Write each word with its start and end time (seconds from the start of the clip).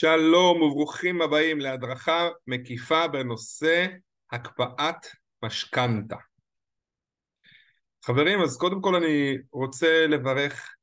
שלום 0.00 0.62
וברוכים 0.62 1.22
הבאים 1.22 1.60
להדרכה 1.60 2.28
מקיפה 2.46 3.08
בנושא 3.08 3.86
הקפאת 4.32 5.06
משכנתה. 5.42 6.16
חברים, 8.04 8.40
אז 8.40 8.56
קודם 8.56 8.80
כל 8.82 8.94
אני 8.94 9.38
רוצה 9.52 10.06
לברך 10.06 10.74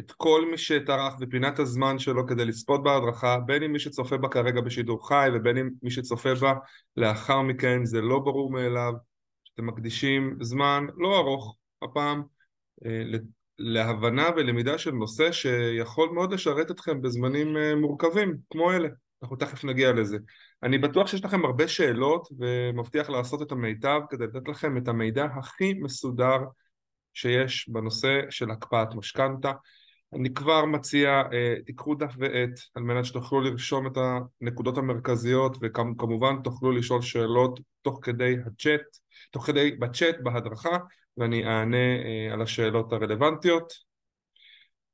את 0.00 0.12
כל 0.12 0.48
מי 0.50 0.58
שטרח 0.58 1.14
בפינת 1.20 1.58
הזמן 1.58 1.98
שלו 1.98 2.26
כדי 2.26 2.44
לצפות 2.44 2.82
בהדרכה, 2.82 3.38
בין 3.46 3.62
אם 3.62 3.72
מי 3.72 3.78
שצופה 3.78 4.16
בה 4.16 4.28
כרגע 4.28 4.60
בשידור 4.60 5.08
חי 5.08 5.28
ובין 5.34 5.56
אם 5.56 5.70
מי 5.82 5.90
שצופה 5.90 6.34
בה 6.34 6.54
לאחר 6.96 7.42
מכן, 7.42 7.84
זה 7.84 8.00
לא 8.00 8.18
ברור 8.18 8.50
מאליו 8.50 8.92
שאתם 9.44 9.66
מקדישים 9.66 10.36
זמן 10.40 10.86
לא 10.96 11.18
ארוך 11.18 11.56
הפעם 11.82 12.22
אה, 12.86 13.02
להבנה 13.58 14.28
ולמידה 14.36 14.78
של 14.78 14.90
נושא 14.90 15.32
שיכול 15.32 16.10
מאוד 16.10 16.32
לשרת 16.32 16.70
אתכם 16.70 17.02
בזמנים 17.02 17.56
אה, 17.56 17.74
מורכבים 17.74 18.36
כמו 18.50 18.72
אלה, 18.72 18.88
אנחנו 19.22 19.36
תכף 19.36 19.64
נגיע 19.64 19.92
לזה. 19.92 20.18
אני 20.62 20.78
בטוח 20.78 21.06
שיש 21.06 21.24
לכם 21.24 21.44
הרבה 21.44 21.68
שאלות 21.68 22.28
ומבטיח 22.38 23.10
לעשות 23.10 23.42
את 23.42 23.52
המיטב 23.52 24.00
כדי 24.10 24.24
לתת 24.24 24.48
לכם 24.48 24.76
את 24.76 24.88
המידע 24.88 25.24
הכי 25.24 25.74
מסודר 25.74 26.38
שיש 27.14 27.68
בנושא 27.68 28.20
של 28.30 28.50
הקפאת 28.50 28.94
משכנתה. 28.94 29.52
אני 30.14 30.34
כבר 30.34 30.64
מציע, 30.64 31.22
אה, 31.32 31.54
תיקחו 31.66 31.94
דף 31.94 32.14
ועט 32.18 32.60
על 32.74 32.82
מנת 32.82 33.04
שתוכלו 33.04 33.40
לרשום 33.40 33.86
את 33.86 33.98
הנקודות 34.40 34.78
המרכזיות 34.78 35.56
וכמובן 35.60 36.36
תוכלו 36.44 36.72
לשאול 36.72 37.02
שאלות 37.02 37.60
תוך 37.82 37.98
כדי 38.02 38.36
הצ'אט, 38.46 38.80
תוך 39.30 39.46
כדי 39.46 39.70
בצ'אט 39.70 40.16
בהדרכה 40.22 40.78
ואני 41.16 41.46
אענה 41.46 41.76
אה, 41.76 42.32
על 42.32 42.42
השאלות 42.42 42.92
הרלוונטיות. 42.92 43.72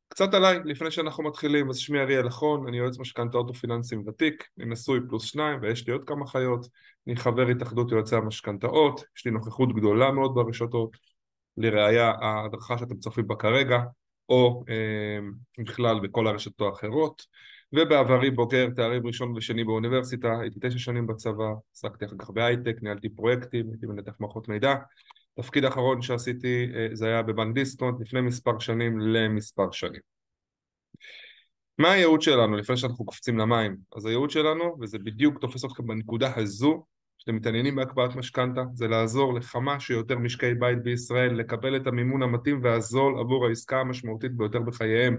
קצת 0.08 0.34
עליי, 0.34 0.58
לפני 0.64 0.90
שאנחנו 0.90 1.24
מתחילים, 1.24 1.70
אז 1.70 1.76
שמי 1.76 2.00
אריאל 2.00 2.28
אחרון, 2.28 2.68
אני 2.68 2.76
יועץ 2.78 2.98
משכנתאות 2.98 3.50
ופיננסים 3.50 4.04
ותיק, 4.06 4.48
אני 4.58 4.66
נשוי 4.66 5.00
פלוס 5.08 5.24
שניים 5.24 5.58
ויש 5.62 5.86
לי 5.86 5.92
עוד 5.92 6.04
כמה 6.06 6.26
חיות, 6.26 6.66
אני 7.06 7.16
חבר 7.16 7.46
התאחדות 7.46 7.92
יועצי 7.92 8.16
המשכנתאות, 8.16 9.04
יש 9.16 9.24
לי 9.24 9.30
נוכחות 9.30 9.74
גדולה 9.76 10.10
מאוד 10.10 10.34
ברשתות, 10.34 10.96
לראיה 11.56 12.12
ההדרכה 12.20 12.78
שאתם 12.78 12.96
צופים 12.96 13.26
בה 13.26 13.34
כרגע, 13.36 13.78
או 14.28 14.64
אה, 14.68 15.18
בכלל 15.64 16.00
בכל 16.00 16.26
הרשתות 16.26 16.60
האחרות, 16.60 17.26
ובעברי 17.72 18.30
בוגר 18.30 18.70
תארים 18.76 19.06
ראשון 19.06 19.36
ושני 19.36 19.64
באוניברסיטה, 19.64 20.40
הייתי 20.40 20.58
תשע 20.62 20.78
שנים 20.78 21.06
בצבא, 21.06 21.44
עסקתי 21.74 22.04
אחר 22.04 22.16
כך 22.18 22.30
בהייטק, 22.30 22.76
ניהלתי 22.82 23.08
פרויקטים, 23.08 23.70
הייתי 23.70 23.86
מנתח 23.86 24.12
מערכות 24.20 24.48
מידע, 24.48 24.74
תפקיד 25.34 25.64
האחרון 25.64 26.02
שעשיתי 26.02 26.66
אה, 26.74 26.88
זה 26.92 27.06
היה 27.06 27.22
בבנק 27.22 27.54
דיסקונט 27.54 28.00
לפני 28.00 28.20
מספר 28.20 28.58
שנים 28.58 28.98
למספר 29.00 29.70
שנים. 29.70 30.00
מה 31.78 31.90
הייעוד 31.90 32.22
שלנו 32.22 32.56
לפני 32.56 32.76
שאנחנו 32.76 33.04
קופצים 33.04 33.38
למים? 33.38 33.76
אז 33.96 34.06
הייעוד 34.06 34.30
שלנו, 34.30 34.76
וזה 34.80 34.98
בדיוק 34.98 35.38
תופס 35.38 35.64
אתכם 35.64 35.86
בנקודה 35.86 36.32
הזו, 36.36 36.84
שאתם 37.18 37.36
מתעניינים 37.36 37.76
בהקפאת 37.76 38.16
משכנתה, 38.16 38.62
זה 38.74 38.88
לעזור 38.88 39.34
לכמה 39.34 39.80
שיותר 39.80 40.18
משקי 40.18 40.54
בית 40.54 40.82
בישראל 40.82 41.34
לקבל 41.34 41.76
את 41.76 41.86
המימון 41.86 42.22
המתאים 42.22 42.60
והזול 42.62 43.18
עבור 43.18 43.46
העסקה 43.46 43.80
המשמעותית 43.80 44.36
ביותר 44.36 44.60
בחייהם. 44.60 45.16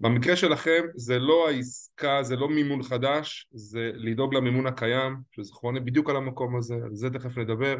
במקרה 0.00 0.36
שלכם 0.36 0.82
זה 0.96 1.18
לא 1.18 1.48
העסקה, 1.48 2.22
זה 2.22 2.36
לא 2.36 2.48
מימון 2.48 2.82
חדש, 2.82 3.48
זה 3.52 3.90
לדאוג 3.94 4.34
למימון 4.34 4.66
הקיים, 4.66 5.16
שזה 5.32 5.52
חונה 5.52 5.80
בדיוק 5.80 6.10
על 6.10 6.16
המקום 6.16 6.56
הזה, 6.56 6.74
על 6.74 6.94
זה 6.94 7.10
תכף 7.10 7.38
נדבר. 7.38 7.76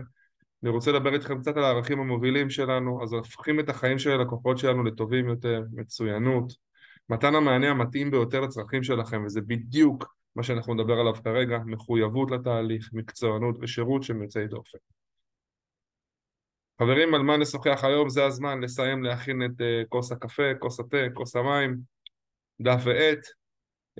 אני 0.62 0.70
רוצה 0.70 0.92
לדבר 0.92 1.14
איתכם 1.14 1.40
קצת 1.40 1.56
על 1.56 1.64
הערכים 1.64 2.00
המובילים 2.00 2.50
שלנו, 2.50 3.02
אז 3.02 3.12
הופכים 3.12 3.60
את 3.60 3.68
החיים 3.68 3.98
של 3.98 4.10
הלקוחות 4.10 4.58
שלנו 4.58 4.84
לטובים 4.84 5.28
יותר, 5.28 5.62
מצוינות, 5.72 6.52
מתן 7.08 7.34
המענה 7.34 7.70
המתאים 7.70 8.10
ביותר 8.10 8.40
לצרכים 8.40 8.82
שלכם, 8.82 9.24
וזה 9.26 9.40
בדיוק 9.40 10.14
מה 10.36 10.42
שאנחנו 10.42 10.74
נדבר 10.74 11.00
עליו 11.00 11.14
כרגע, 11.14 11.58
מחויבות 11.66 12.30
לתהליך, 12.30 12.90
מקצוענות 12.92 13.56
ושירות 13.60 14.02
של 14.02 14.16
יוצאי 14.22 14.46
דופן. 14.46 14.78
חברים, 16.82 17.14
על 17.14 17.22
מה 17.22 17.36
נשוחח 17.36 17.84
היום? 17.84 18.08
זה 18.08 18.24
הזמן 18.24 18.60
לסיים 18.60 19.02
להכין 19.02 19.42
את 19.44 19.50
uh, 19.50 19.88
כוס 19.88 20.12
הקפה, 20.12 20.54
כוס 20.58 20.80
התה, 20.80 20.96
כוס 21.14 21.36
המים, 21.36 21.76
דף 22.60 22.82
ועט. 22.84 23.26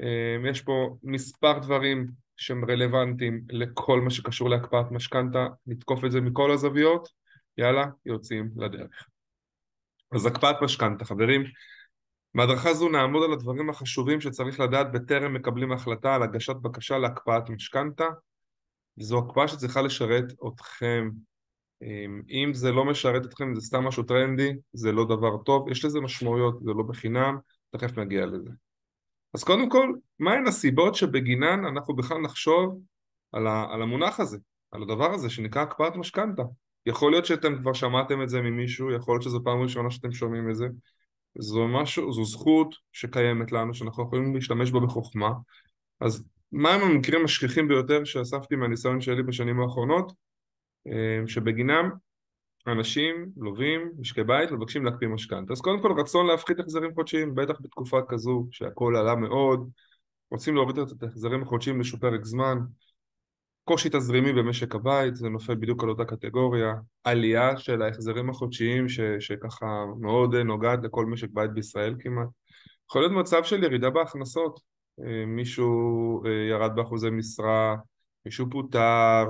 Uh, 0.01 0.51
יש 0.51 0.63
פה 0.63 0.97
מספר 1.03 1.59
דברים 1.59 2.07
שהם 2.41 2.65
רלוונטיים 2.71 3.45
לכל 3.51 4.01
מה 4.01 4.11
שקשור 4.11 4.51
להקפאת 4.51 4.91
משכנתה, 4.91 5.47
נתקוף 5.67 6.05
את 6.05 6.13
זה 6.13 6.21
מכל 6.21 6.51
הזוויות, 6.51 7.09
יאללה, 7.59 7.85
יוצאים 8.07 8.51
לדרך. 8.57 9.07
אז 10.15 10.27
הקפאת 10.27 10.57
משכנתה, 10.63 11.05
חברים, 11.05 11.45
בהדרכה 12.35 12.75
זו 12.75 12.89
נעמוד 12.89 13.23
על 13.25 13.33
הדברים 13.33 13.71
החשובים 13.71 14.21
שצריך 14.21 14.61
לדעת 14.61 14.93
בטרם 14.93 15.35
מקבלים 15.35 15.73
החלטה 15.73 16.15
על 16.15 16.23
הגשת 16.23 16.57
בקשה 16.57 16.99
להקפאת 16.99 17.51
משכנתה, 17.51 18.07
וזו 18.99 19.19
הקפאה 19.19 19.49
שצריכה 19.49 19.83
לשרת 19.83 20.33
אתכם. 20.49 21.11
אם 22.31 22.51
זה 22.55 22.73
לא 22.73 22.85
משרת 22.85 23.25
אתכם, 23.25 23.55
זה 23.55 23.61
סתם 23.61 23.85
משהו 23.85 24.03
טרנדי, 24.03 24.53
זה 24.73 24.93
לא 24.93 25.05
דבר 25.05 25.43
טוב, 25.43 25.69
יש 25.69 25.85
לזה 25.85 26.01
משמעויות, 26.01 26.63
זה 26.63 26.71
לא 26.71 26.83
בחינם, 26.83 27.39
תכף 27.71 27.99
נגיע 27.99 28.27
לזה. 28.27 28.51
אז 29.35 29.45
קודם 29.45 29.71
כל, 29.71 29.93
מהן 30.19 30.47
הסיבות 30.47 30.95
שבגינן 30.95 31.65
אנחנו 31.65 31.97
בכלל 31.97 32.19
נחשוב 32.19 32.81
על, 33.33 33.47
ה, 33.47 33.67
על 33.71 33.83
המונח 33.83 34.21
הזה, 34.21 34.39
על 34.73 34.83
הדבר 34.83 35.13
הזה 35.13 35.31
שנקרא 35.31 35.63
הקפאת 35.63 35.97
משכנתה. 35.97 36.43
יכול 36.87 37.11
להיות 37.13 37.27
שאתם 37.27 37.59
כבר 37.59 37.73
שמעתם 37.73 38.23
את 38.23 38.29
זה 38.29 38.41
ממישהו, 38.41 38.93
יכול 38.93 39.15
להיות 39.15 39.23
שזו 39.23 39.41
פעם 39.45 39.63
ראשונה 39.63 39.91
שאתם 39.91 40.13
שומעים 40.13 40.51
את 40.51 40.57
זה. 40.57 40.67
זו, 41.39 41.69
משהו, 41.69 42.13
זו 42.13 42.25
זכות 42.25 42.75
שקיימת 42.93 43.53
לנו, 43.53 43.75
שאנחנו 43.75 44.03
יכולים 44.03 44.35
להשתמש 44.35 44.71
בה 44.71 44.81
בחוכמה. 44.81 45.31
אז 46.01 46.25
מהם 46.53 46.81
המקרים 46.81 47.25
השכיחים 47.25 47.69
ביותר 47.69 48.05
שאספתי 48.05 48.57
מהניסיון 48.57 49.01
שלי 49.01 49.23
בשנים 49.23 49.61
האחרונות, 49.61 50.13
אה, 50.87 51.27
שבגינם 51.27 51.91
אנשים, 52.67 53.31
לווים, 53.37 53.93
משקי 53.99 54.25
בית, 54.25 54.53
מבקשים 54.53 54.85
להקפיא 54.85 55.09
משכנתה. 55.09 55.53
אז 55.53 55.61
קודם 55.61 55.83
כל 55.83 55.93
רצון 56.01 56.27
להפחית 56.27 56.61
החזרים 56.61 56.95
חודשיים, 56.95 57.35
בטח 57.35 57.61
בתקופה 57.61 58.01
כזו 58.09 58.47
שהכל 58.51 58.97
עלה 58.97 59.15
מאוד, 59.15 59.71
רוצים 60.31 60.55
להוריד 60.55 60.79
את 60.79 61.03
ההחזרים 61.03 61.43
החודשיים 61.43 61.77
לאיזשהו 61.77 62.01
פרק 62.01 62.25
זמן, 62.25 62.59
קושי 63.65 63.89
תזרימי 63.89 64.33
במשק 64.33 64.75
הבית, 64.75 65.17
זה 65.17 65.29
נופל 65.29 65.55
בדיוק 65.55 65.83
על 65.83 65.89
אותה 65.89 66.05
קטגוריה, 66.05 66.75
עלייה 67.05 67.57
של 67.57 67.83
ההחזרים 67.83 68.31
החודשיים 68.31 68.89
ש, 68.89 69.01
שככה 69.21 69.85
מאוד 70.01 70.35
נוגעת 70.35 70.79
לכל 70.83 71.07
משק 71.07 71.29
בית 71.33 71.53
בישראל 71.53 71.95
כמעט, 71.99 72.29
יכול 72.91 73.03
להיות 73.03 73.13
מצב 73.13 73.45
של 73.45 73.65
ירידה 73.65 73.91
בהכנסות, 73.91 74.61
אה, 75.01 75.27
מישהו 75.27 76.23
אה, 76.27 76.31
ירד 76.51 76.71
באחוזי 76.77 77.11
משרה, 77.11 77.77
מישהו 78.27 78.47
פוטר, 78.51 79.25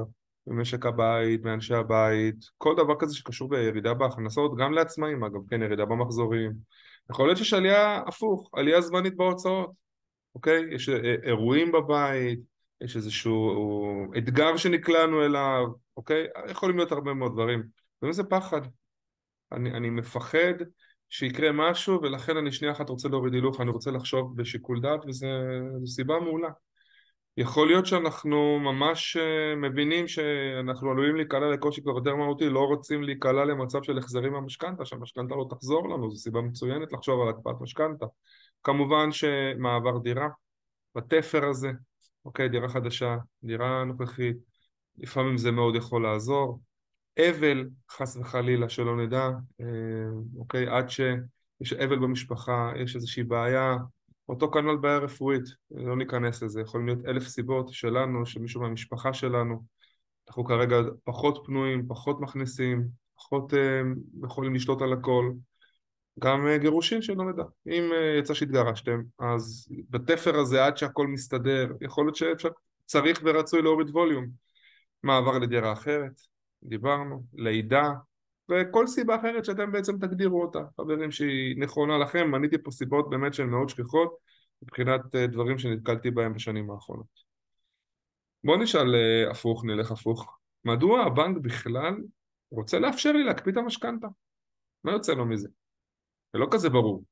במשק 0.47 0.87
הבית, 0.87 1.43
מאנשי 1.43 1.75
הבית, 1.75 2.37
כל 2.59 2.75
דבר 2.77 2.95
כזה 2.99 3.17
שקשור 3.17 3.49
בירידה 3.49 3.95
בהכנסות, 3.95 4.57
גם 4.57 4.73
לעצמאים 4.73 5.25
אגב, 5.25 5.41
כן, 5.51 5.63
ירידה 5.63 5.85
במחזורים. 5.85 6.53
יכול 7.11 7.27
להיות 7.27 7.39
שיש 7.39 7.55
עלייה 7.55 8.03
הפוך, 8.07 8.51
עלייה 8.53 8.81
זמנית 8.81 9.17
בהוצאות, 9.17 9.71
אוקיי? 10.35 10.75
יש 10.75 10.89
אה, 10.89 11.15
אירועים 11.23 11.73
בבית, 11.73 12.41
יש 12.81 12.97
איזשהו 12.97 14.13
אתגר 14.19 14.57
שנקלענו 14.57 15.25
אליו, 15.25 15.67
אוקיי? 15.97 16.27
יכולים 16.51 16.77
להיות 16.77 16.93
הרבה 16.93 17.15
מאוד 17.15 17.33
דברים. 17.33 17.63
וזה 18.03 18.25
פחד. 18.25 18.61
אני, 19.53 19.71
אני 19.71 19.91
מפחד 19.91 20.55
שיקרה 21.09 21.53
משהו 21.53 22.03
ולכן 22.03 22.37
אני 22.37 22.53
שנייה 22.53 22.73
אחת 22.73 22.89
רוצה 22.89 23.09
להוריד 23.09 23.35
הילוך, 23.35 23.61
אני 23.61 23.71
רוצה 23.71 23.91
לחשוב 23.91 24.37
בשיקול 24.37 24.81
דעת 24.81 25.01
וזו 25.07 25.27
סיבה 25.87 26.21
מעולה. 26.21 26.49
יכול 27.41 27.67
להיות 27.67 27.87
שאנחנו 27.87 28.59
ממש 28.61 29.17
אה, 29.17 29.57
מבינים 29.57 30.09
שאנחנו 30.09 30.91
עלולים 30.91 31.17
להיקלע 31.17 31.51
לקושי 31.51 31.83
כבר 31.83 31.93
יותר 31.93 32.17
מהותי, 32.17 32.49
לא 32.49 32.61
רוצים 32.61 33.03
להיקלע 33.03 33.45
למצב 33.45 33.83
של 33.83 33.99
החזרים 33.99 34.33
מהמשכנתה, 34.33 34.85
שהמשכנתה 34.85 35.35
לא 35.35 35.47
תחזור 35.51 35.89
לנו, 35.89 36.11
זו 36.11 36.17
סיבה 36.17 36.41
מצוינת 36.41 36.93
לחשוב 36.93 37.23
על 37.23 37.29
הקפאת 37.29 37.55
משכנתה. 37.61 38.07
כמובן 38.63 39.13
שמעבר 39.13 39.99
דירה, 39.99 40.29
בתפר 40.95 41.49
הזה, 41.49 41.71
אוקיי, 42.25 42.49
דירה 42.49 42.69
חדשה, 42.69 43.17
דירה 43.45 43.85
נוכחית, 43.85 44.37
לפעמים 44.99 45.37
זה 45.37 45.51
מאוד 45.51 45.77
יכול 45.77 46.03
לעזור. 46.03 46.61
אבל, 47.29 47.69
חס 47.91 48.17
וחלילה, 48.17 48.69
שלא 48.69 48.97
נדע, 48.97 49.29
אה, 49.61 49.67
אוקיי, 50.39 50.69
עד 50.69 50.91
שיש 50.91 51.73
אבל 51.73 51.99
במשפחה, 51.99 52.73
יש 52.77 52.97
איזושהי 52.97 53.23
בעיה, 53.23 53.77
אותו 54.31 54.51
כנ"ל 54.51 54.77
בעיה 54.77 54.99
רפואית, 54.99 55.43
לא 55.71 55.97
ניכנס 55.97 56.43
לזה, 56.43 56.61
יכולים 56.61 56.87
להיות 56.87 57.07
אלף 57.07 57.29
סיבות 57.29 57.69
שלנו, 57.73 58.27
של 58.27 58.41
מישהו 58.41 58.61
מהמשפחה 58.61 59.13
שלנו, 59.13 59.63
אנחנו 60.29 60.45
כרגע 60.45 60.77
פחות 61.05 61.43
פנויים, 61.47 61.87
פחות 61.89 62.21
מכניסים, 62.21 62.89
פחות 63.17 63.53
uh, 63.53 63.57
יכולים 64.25 64.55
לשלוט 64.55 64.83
על 64.83 64.93
הכל, 64.93 65.33
גם 66.19 66.47
uh, 66.47 66.59
גירושין 66.59 67.03
שלא 67.03 67.33
נדע, 67.33 67.43
אם 67.67 67.91
uh, 67.93 68.19
יצא 68.19 68.35
שהתגרשתם, 68.35 69.01
אז 69.19 69.69
בתפר 69.91 70.39
הזה 70.39 70.65
עד 70.65 70.77
שהכל 70.77 71.07
מסתדר, 71.07 71.73
יכול 71.81 72.05
להיות 72.05 72.17
שאפשר, 72.17 72.49
צריך 72.87 73.21
ורצוי 73.25 73.63
להוריד 73.63 73.91
ווליום, 73.91 74.27
מעבר 75.03 75.39
לדירה 75.39 75.73
אחרת, 75.73 76.21
דיברנו, 76.63 77.23
לידה, 77.35 77.93
וכל 78.51 78.87
סיבה 78.87 79.17
אחרת 79.17 79.45
שאתם 79.45 79.73
בעצם 79.73 79.99
תגדירו 79.99 80.43
אותה, 80.43 80.59
חברים 80.77 81.11
שהיא 81.11 81.61
נכונה 81.61 81.99
לכם, 81.99 82.31
מניתי 82.31 82.59
פה 82.63 82.71
סיבות 82.71 83.11
באמת 83.11 83.35
שהן 83.35 83.49
מאוד 83.49 83.69
שכיחות, 83.69 84.17
מבחינת 84.63 85.15
אה, 85.15 85.27
דברים 85.27 85.59
שנתקלתי 85.59 86.11
בהם 86.11 86.35
בשנים 86.35 86.71
האחרונות. 86.71 87.31
בוא 88.45 88.57
נשאל 88.57 88.95
אה, 88.95 89.31
הפוך, 89.31 89.65
נלך 89.65 89.91
הפוך. 89.91 90.39
מדוע 90.65 91.01
הבנק 91.01 91.37
בכלל 91.43 91.95
רוצה 92.51 92.79
לאפשר 92.79 93.13
לי 93.13 93.25
להקפיא 93.25 93.53
את 93.53 93.57
המשכנתה? 93.57 94.09
מה 94.85 94.93
יוצא 94.93 95.13
לו 95.13 95.27
מזה? 95.27 95.49
זה 96.33 96.39
לא 96.39 96.47
כזה 96.51 96.71
ברור. 96.71 97.05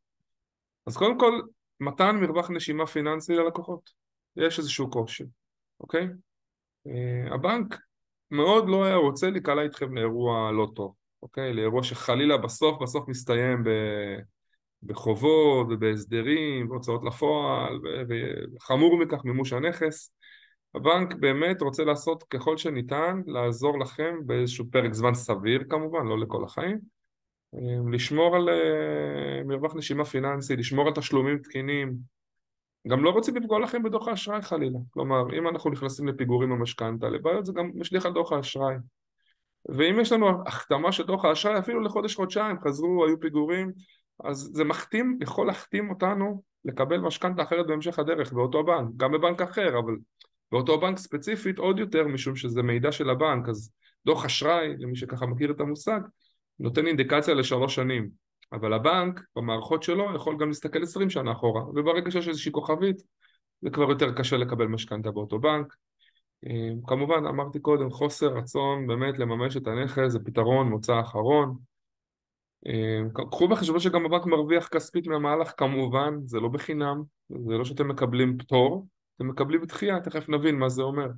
אז 0.86 0.96
קודם 0.96 1.18
כל, 1.18 1.40
מתן 1.80 2.16
מרווח 2.16 2.50
נשימה 2.50 2.86
פיננסי 2.86 3.34
ללקוחות. 3.34 3.90
יש 4.36 4.58
איזשהו 4.58 4.90
קושי, 4.90 5.24
אוקיי? 5.80 6.08
אה, 6.86 7.34
הבנק 7.34 7.78
מאוד 8.30 8.68
לא 8.68 8.84
היה 8.84 8.96
רוצה 8.96 9.30
להיקלע 9.30 9.62
איתכם 9.62 9.94
לאירוע 9.94 10.52
לא 10.52 10.68
טוב, 10.76 10.94
אוקיי? 11.22 11.52
לאירוע 11.52 11.82
שחלילה 11.82 12.36
בסוף 12.36 12.82
בסוף 12.82 13.08
מסתיים 13.08 13.64
ב... 13.64 13.68
בחובות 14.82 15.66
ובהסדרים 15.70 16.70
והוצאות 16.70 17.04
לפועל 17.04 17.80
וחמור 18.56 18.98
מכך 18.98 19.24
מימוש 19.24 19.52
הנכס 19.52 20.12
הבנק 20.74 21.14
באמת 21.14 21.62
רוצה 21.62 21.84
לעשות 21.84 22.22
ככל 22.22 22.56
שניתן 22.56 23.22
לעזור 23.26 23.78
לכם 23.78 24.14
באיזשהו 24.26 24.64
פרק 24.70 24.92
זמן 24.92 25.14
סביר 25.14 25.64
כמובן, 25.70 26.06
לא 26.06 26.20
לכל 26.20 26.44
החיים 26.44 26.78
אה, 27.54 27.92
לשמור 27.92 28.36
על 28.36 28.48
אה, 28.48 29.44
מרווח 29.44 29.74
נשימה 29.76 30.04
פיננסי, 30.04 30.56
לשמור 30.56 30.86
על 30.86 30.94
תשלומים 30.94 31.38
תקינים 31.38 31.96
גם 32.88 33.04
לא 33.04 33.10
רוצים 33.10 33.36
לפגוע 33.36 33.58
לכם 33.60 33.82
בדוח 33.82 34.08
האשראי 34.08 34.42
חלילה 34.42 34.78
כלומר 34.90 35.38
אם 35.38 35.48
אנחנו 35.48 35.70
נכנסים 35.70 36.08
לפיגורים 36.08 36.50
במשכנתה 36.50 37.08
לבעיות 37.08 37.46
זה 37.46 37.52
גם 37.52 37.70
משליך 37.74 38.06
על 38.06 38.12
דוח 38.12 38.32
האשראי 38.32 38.74
ואם 39.68 40.00
יש 40.00 40.12
לנו 40.12 40.42
החתמה 40.46 40.92
של 40.92 41.06
דוח 41.06 41.24
האשראי 41.24 41.58
אפילו 41.58 41.80
לחודש-חודשיים 41.80 42.56
חזרו, 42.60 43.06
היו 43.06 43.20
פיגורים 43.20 43.72
אז 44.24 44.50
זה 44.52 44.64
מחתים, 44.64 45.18
יכול 45.22 45.46
להחתים 45.46 45.90
אותנו 45.90 46.42
לקבל 46.64 46.98
משכנתה 46.98 47.42
אחרת 47.42 47.66
בהמשך 47.66 47.98
הדרך 47.98 48.32
באותו 48.32 48.64
בנק, 48.64 48.88
גם 48.96 49.12
בבנק 49.12 49.42
אחר, 49.42 49.78
אבל 49.78 49.96
באותו 50.52 50.80
בנק 50.80 50.98
ספציפית 50.98 51.58
עוד 51.58 51.78
יותר 51.78 52.06
משום 52.06 52.36
שזה 52.36 52.62
מידע 52.62 52.92
של 52.92 53.10
הבנק, 53.10 53.48
אז 53.48 53.72
דוח 54.06 54.24
אשראי, 54.24 54.74
למי 54.78 54.96
שככה 54.96 55.26
מכיר 55.26 55.50
את 55.50 55.60
המושג, 55.60 56.00
נותן 56.58 56.86
אינדיקציה 56.86 57.34
לשלוש 57.34 57.74
שנים, 57.74 58.10
אבל 58.52 58.72
הבנק 58.72 59.20
במערכות 59.36 59.82
שלו 59.82 60.14
יכול 60.14 60.36
גם 60.38 60.48
להסתכל 60.48 60.82
עשרים 60.82 61.10
שנה 61.10 61.32
אחורה, 61.32 61.62
וברגע 61.68 62.10
שיש 62.10 62.28
איזושהי 62.28 62.52
כוכבית 62.52 62.96
זה 63.62 63.70
כבר 63.70 63.90
יותר 63.90 64.12
קשה 64.12 64.36
לקבל 64.36 64.66
משכנתה 64.66 65.10
באותו 65.10 65.38
בנק. 65.38 65.74
אה, 66.46 66.70
כמובן 66.86 67.26
אמרתי 67.26 67.60
קודם 67.60 67.90
חוסר 67.90 68.26
רצון 68.26 68.86
באמת 68.86 69.18
לממש 69.18 69.56
את 69.56 69.66
הנכס 69.66 70.08
זה 70.08 70.18
פתרון 70.18 70.68
מוצא 70.68 71.00
אחרון 71.00 71.56
אה, 72.66 73.00
קחו 73.30 73.48
בחשבון 73.48 73.80
שגם 73.80 74.06
הבנק 74.06 74.26
מרוויח 74.26 74.68
כספית 74.68 75.06
מהמהלך 75.06 75.52
כמובן, 75.56 76.14
זה 76.24 76.40
לא 76.40 76.48
בחינם, 76.48 77.02
זה 77.28 77.54
לא 77.54 77.64
שאתם 77.64 77.88
מקבלים 77.88 78.38
פטור, 78.38 78.86
אתם 79.16 79.28
מקבלים 79.28 79.64
דחייה, 79.64 80.00
תכף 80.00 80.28
נבין 80.28 80.58
מה 80.58 80.68
זה 80.68 80.82
אומר. 80.82 81.08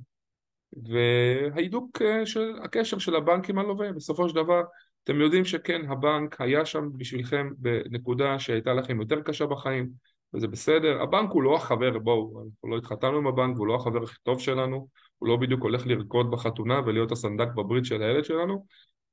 וההידוק 0.73 2.01
אה, 2.01 2.25
של 2.25 2.53
הקשר 2.63 2.97
של 2.97 3.15
הבנק 3.15 3.49
עם 3.49 3.59
הלווה, 3.59 3.91
בסופו 3.91 4.29
של 4.29 4.35
דבר 4.35 4.61
אתם 5.03 5.21
יודעים 5.21 5.45
שכן, 5.45 5.81
הבנק 5.89 6.41
היה 6.41 6.65
שם 6.65 6.89
בשבילכם 6.97 7.49
בנקודה 7.57 8.39
שהייתה 8.39 8.73
לכם 8.73 9.01
יותר 9.01 9.21
קשה 9.21 9.45
בחיים, 9.45 9.89
וזה 10.33 10.47
בסדר. 10.47 11.01
הבנק 11.01 11.31
הוא 11.31 11.43
לא 11.43 11.55
החבר, 11.55 11.99
בואו, 11.99 12.43
אנחנו 12.45 12.69
לא 12.69 12.77
התחתנו 12.77 13.17
עם 13.17 13.27
הבנק, 13.27 13.57
הוא 13.57 13.67
לא 13.67 13.75
החבר 13.75 14.03
הכי 14.03 14.15
טוב 14.23 14.39
שלנו, 14.39 14.87
הוא 15.21 15.29
לא 15.29 15.35
בדיוק 15.35 15.61
הולך 15.61 15.87
לרקוד 15.87 16.31
בחתונה 16.31 16.81
ולהיות 16.85 17.11
הסנדק 17.11 17.47
בברית 17.55 17.85
של 17.85 18.03
הילד 18.03 18.25
שלנו, 18.25 18.65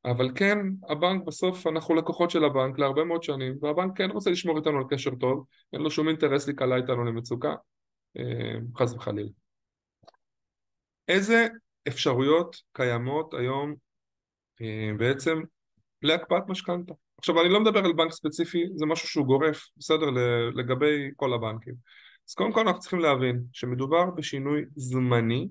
אבל 0.05 0.31
כן, 0.35 0.59
הבנק 0.89 1.25
בסוף, 1.27 1.67
אנחנו 1.67 1.95
לקוחות 1.95 2.31
של 2.31 2.45
הבנק 2.45 2.79
להרבה 2.79 3.05
מאוד 3.05 3.23
שנים, 3.23 3.55
והבנק 3.63 3.99
כן 3.99 4.11
רוצה 4.11 4.31
לשמור 4.31 4.59
איתנו 4.59 4.79
על 4.79 4.85
קשר 4.91 5.15
טוב, 5.15 5.45
אין 5.73 5.83
לו 5.83 5.91
שום 5.91 6.09
אינטרס 6.09 6.47
להיקלע 6.47 6.77
איתנו 6.77 7.05
למצוקה, 7.05 7.55
אה, 8.19 8.55
חס 8.79 8.95
וחלילה. 8.95 9.29
איזה 11.09 11.47
אפשרויות 11.89 12.57
קיימות 12.73 13.35
היום 13.35 13.75
אה, 14.61 14.91
בעצם 14.99 15.41
להקפאת 16.03 16.43
משכנתה? 16.49 16.95
עכשיו 17.19 17.41
אני 17.41 17.49
לא 17.49 17.61
מדבר 17.61 17.85
על 17.85 17.93
בנק 17.93 18.13
ספציפי, 18.13 18.65
זה 18.77 18.87
משהו 18.87 19.09
שהוא 19.09 19.27
גורף, 19.27 19.69
בסדר, 19.77 20.07
לגבי 20.55 21.11
כל 21.17 21.35
הבנקים. 21.35 21.75
אז 22.29 22.35
קודם 22.35 22.53
כל 22.53 22.61
אנחנו 22.61 22.81
צריכים 22.81 23.01
להבין 23.01 23.43
שמדובר 23.53 24.11
בשינוי 24.17 24.65
זמני 24.77 25.49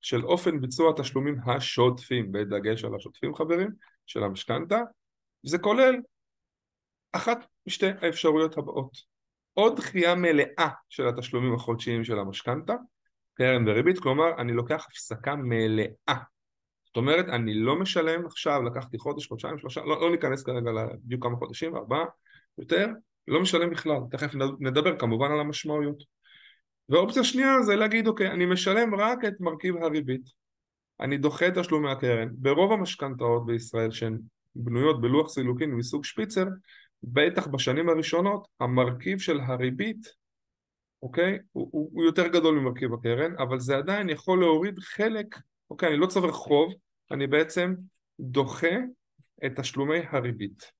של 0.00 0.24
אופן 0.24 0.60
ביצוע 0.60 0.90
התשלומים 0.90 1.36
השוטפים, 1.46 2.32
בדגש 2.32 2.84
על 2.84 2.94
השוטפים 2.94 3.34
חברים, 3.34 3.70
של 4.06 4.22
המשכנתה, 4.22 4.80
זה 5.42 5.58
כולל 5.58 5.94
אחת 7.12 7.46
משתי 7.66 7.86
האפשרויות 8.02 8.58
הבאות, 8.58 8.92
או 9.56 9.70
דחייה 9.70 10.14
מלאה 10.14 10.68
של 10.88 11.08
התשלומים 11.08 11.54
החודשיים 11.54 12.04
של 12.04 12.18
המשכנתה, 12.18 12.74
קרן 13.34 13.68
וריבית, 13.68 13.98
כלומר 13.98 14.30
אני 14.38 14.52
לוקח 14.52 14.86
הפסקה 14.90 15.36
מלאה, 15.36 16.18
זאת 16.84 16.96
אומרת 16.96 17.26
אני 17.28 17.54
לא 17.54 17.78
משלם 17.78 18.26
עכשיו, 18.26 18.62
לקחתי 18.62 18.98
חודש, 18.98 19.26
חודשיים, 19.26 19.58
שלושה, 19.58 19.80
לא, 19.80 20.00
לא 20.00 20.10
ניכנס 20.10 20.42
כרגע 20.42 20.70
בדיוק 21.04 21.22
כמה 21.22 21.36
חודשים, 21.36 21.76
ארבעה, 21.76 22.04
יותר, 22.58 22.86
לא 23.28 23.40
משלם 23.40 23.70
בכלל, 23.70 23.98
תכף 24.10 24.34
נדבר 24.60 24.98
כמובן 24.98 25.30
על 25.30 25.40
המשמעויות 25.40 26.02
ואופציה 26.88 27.24
שנייה 27.24 27.62
זה 27.62 27.76
להגיד 27.76 28.06
אוקיי 28.06 28.30
אני 28.30 28.46
משלם 28.46 28.94
רק 28.94 29.24
את 29.24 29.40
מרכיב 29.40 29.76
הריבית. 29.76 30.28
אני 31.00 31.18
דוחה 31.18 31.48
את 31.48 31.58
תשלומי 31.58 31.90
הקרן. 31.90 32.28
ברוב 32.32 32.72
המשכנתאות 32.72 33.46
בישראל 33.46 33.90
שהן 33.90 34.18
בנויות 34.54 35.00
בלוח 35.00 35.28
סילוקין 35.28 35.70
מסוג 35.70 36.04
שפיצר 36.04 36.44
בטח 37.02 37.46
בשנים 37.46 37.88
הראשונות 37.88 38.48
המרכיב 38.60 39.18
של 39.18 39.40
הריבית 39.40 40.06
אוקיי 41.02 41.38
הוא, 41.52 41.68
הוא, 41.72 41.90
הוא 41.92 42.04
יותר 42.04 42.28
גדול 42.28 42.58
ממרכיב 42.58 42.94
הקרן 42.94 43.34
אבל 43.38 43.60
זה 43.60 43.76
עדיין 43.76 44.08
יכול 44.08 44.40
להוריד 44.40 44.78
חלק 44.78 45.26
אוקיי 45.70 45.88
אני 45.88 45.96
לא 45.96 46.06
צובר 46.06 46.32
חוב 46.32 46.74
אני 47.10 47.26
בעצם 47.26 47.74
דוחה 48.20 48.76
את 49.46 49.60
תשלומי 49.60 49.98
הריבית 50.10 50.72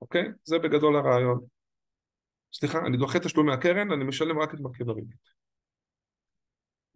אוקיי? 0.00 0.28
זה 0.44 0.58
בגדול 0.58 0.96
הרעיון. 0.96 1.40
סליחה, 2.52 2.78
אני 2.86 2.96
דוחה 2.96 3.18
תשלומי 3.18 3.52
הקרן, 3.52 3.92
אני 3.92 4.04
משלם 4.04 4.38
רק 4.38 4.54
את 4.54 4.60
מרכיב 4.60 4.90
הריבית. 4.90 5.37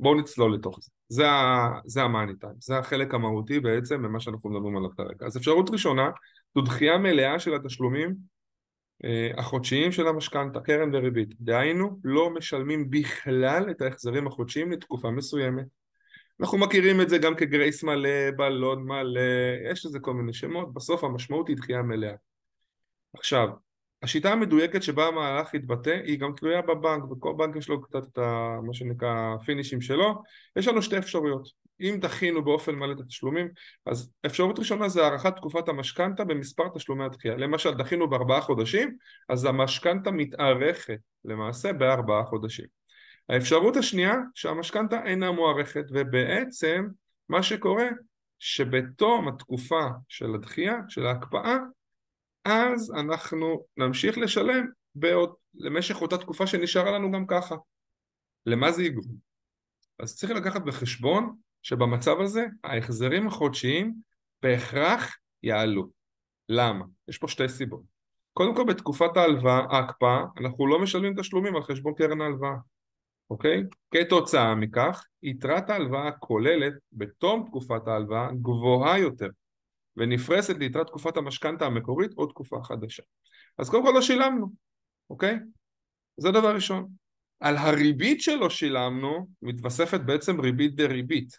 בואו 0.03 0.15
נצלול 0.15 0.55
לתוך 0.55 0.79
זה. 0.83 0.91
זה, 1.09 1.25
זה 1.85 2.03
המאני 2.03 2.33
טיים, 2.41 2.55
זה 2.59 2.79
החלק 2.79 3.15
המהותי 3.15 3.61
בעצם 3.61 4.01
ממה 4.01 4.21
שאנחנו 4.21 4.51
מדברים 4.51 4.77
עליו 4.77 4.91
כרגע. 4.97 5.27
אז 5.27 5.37
אפשרות 5.37 5.71
ראשונה 5.71 6.11
זו 6.55 6.61
דחייה 6.61 6.99
מלאה 6.99 7.39
של 7.39 7.55
התשלומים 7.55 8.15
אה, 9.05 9.31
החודשיים 9.37 9.93
של 9.93 10.07
המשכנתה, 10.07 10.61
קרן 10.61 10.95
וריבית. 10.95 11.29
דהיינו, 11.41 12.01
לא 12.05 12.31
משלמים 12.31 12.91
בכלל 12.91 13.71
את 13.71 13.83
ההחזרים 13.83 14.27
החודשיים 14.27 14.73
לתקופה 14.73 15.11
מסוימת. 15.11 15.67
אנחנו 16.41 16.59
מכירים 16.59 17.01
את 17.01 17.09
זה 17.09 17.19
גם 17.19 17.35
כגרייס 17.35 17.85
מלא, 17.85 18.31
בלון 18.37 18.83
מלא, 18.83 19.21
יש 19.71 19.87
לזה 19.87 19.99
כל 20.01 20.15
מיני 20.15 20.33
שמות, 20.33 20.75
בסוף 20.75 21.05
המשמעות 21.05 21.49
היא 21.49 21.57
דחייה 21.57 21.83
מלאה. 21.83 22.15
עכשיו, 23.17 23.49
השיטה 24.03 24.33
המדויקת 24.33 24.83
שבה 24.83 25.07
המהלך 25.07 25.55
יתבטא 25.55 26.01
היא 26.05 26.19
גם 26.19 26.33
תלויה 26.37 26.63
בבנק, 26.63 27.11
וכל 27.11 27.35
בנק 27.39 27.57
יש 27.57 27.69
לו 27.69 27.83
קצת 27.83 28.05
את 28.13 28.19
ה, 28.19 28.59
מה 28.63 28.75
שנקרא 28.75 29.37
פינישים 29.45 29.81
שלו. 29.81 30.23
יש 30.57 30.69
לנו 30.69 30.83
שתי 30.83 30.99
אפשרויות. 30.99 31.49
אם 31.81 31.97
דחינו 32.01 32.45
באופן 32.45 32.75
מלא 32.75 32.93
את 32.93 33.01
התשלומים, 33.01 33.49
אז 33.87 34.11
אפשרות 34.27 34.59
ראשונה 34.59 34.89
זה 34.89 35.05
הארכת 35.05 35.37
תקופת 35.37 35.69
המשכנתה 35.69 36.25
במספר 36.25 36.69
תשלומי 36.75 37.05
הדחייה. 37.05 37.37
למשל, 37.37 37.75
דחינו 37.75 38.11
בארבעה 38.11 38.41
חודשים, 38.41 38.97
אז 39.29 39.45
המשכנתה 39.45 40.11
מתארכת 40.11 40.99
למעשה 41.25 41.73
בארבעה 41.73 42.25
חודשים. 42.25 42.67
האפשרות 43.29 43.77
השנייה, 43.77 44.15
שהמשכנתה 44.35 45.05
אינה 45.05 45.33
מוארכת, 45.33 45.85
ובעצם 45.91 46.87
מה 47.29 47.43
שקורה 47.43 47.89
שבתום 48.39 49.29
התקופה 49.29 49.87
של 50.09 50.35
הדחייה, 50.35 50.77
של 50.89 51.07
ההקפאה, 51.07 51.57
אז 52.45 52.93
אנחנו 52.97 53.65
נמשיך 53.77 54.19
לשלם 54.19 54.67
בעוד, 54.95 55.35
למשך 55.55 56.03
אותה 56.03 56.19
תקופה 56.19 56.47
שנשארה 56.47 56.91
לנו 56.91 57.13
גם 57.13 57.27
ככה. 57.27 57.55
למה 58.47 58.73
זה 58.73 58.83
יגרום? 58.83 59.17
אז 59.99 60.17
צריך 60.17 60.33
לקחת 60.33 60.63
בחשבון 60.63 61.37
שבמצב 61.63 62.21
הזה 62.21 62.47
ההחזרים 62.65 63.27
החודשיים 63.27 63.95
בהכרח 64.43 65.17
יעלו. 65.43 65.91
למה? 66.49 66.85
יש 67.09 67.19
פה 67.19 67.29
שתי 67.29 67.49
סיבות. 67.49 67.83
קודם 68.33 68.57
כל 68.57 68.65
בתקופת 68.65 69.17
ההלוואה, 69.17 69.61
ההקפאה, 69.71 70.25
אנחנו 70.41 70.67
לא 70.67 70.79
משלמים 70.79 71.15
תשלומים 71.21 71.57
על 71.57 71.63
חשבון 71.63 71.95
קרן 71.95 72.21
ההלוואה, 72.21 72.57
אוקיי? 73.31 73.63
כתוצאה 73.91 74.55
מכך, 74.55 75.05
יתרת 75.23 75.71
ההלוואה 75.71 76.09
הכוללת 76.09 76.73
בתום 76.93 77.47
תקופת 77.47 77.89
ההלוואה 77.89 78.29
גבוהה 78.33 78.99
יותר 78.99 79.29
ונפרסת 79.97 80.57
ליתרת 80.59 80.87
תקופת 80.87 81.17
המשכנתה 81.17 81.67
המקורית 81.67 82.11
או 82.19 82.27
תקופה 82.27 82.57
חדשה. 82.65 83.03
אז 83.59 83.71
קודם 83.71 83.85
כל 83.85 83.93
לא 83.95 84.03
שילמנו, 84.03 84.47
אוקיי? 85.11 85.39
זה 86.17 86.31
דבר 86.31 86.55
ראשון. 86.55 86.89
על 87.41 87.57
הריבית 87.57 88.21
שלא 88.21 88.51
שילמנו 88.51 89.27
מתווספת 89.43 90.01
בעצם 90.01 90.41
ריבית 90.41 90.75
דריבית. 90.75 91.39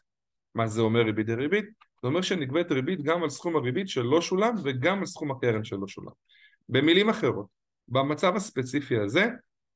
מה 0.56 0.68
זה 0.68 0.82
אומר 0.82 1.02
ריבית 1.02 1.28
דריבית? 1.28 1.66
זה 2.02 2.08
אומר 2.08 2.22
שנגבית 2.22 2.72
ריבית 2.72 3.02
גם 3.02 3.24
על 3.24 3.30
סכום 3.30 3.56
הריבית 3.56 3.90
שלא 3.90 4.22
שולם 4.22 4.56
וגם 4.64 5.00
על 5.00 5.06
סכום 5.06 5.32
הקרן 5.32 5.64
שלא 5.64 5.88
שולם. 5.88 6.12
במילים 6.70 7.10
אחרות, 7.10 7.46
במצב 7.88 8.36
הספציפי 8.36 8.98
הזה, 8.98 9.28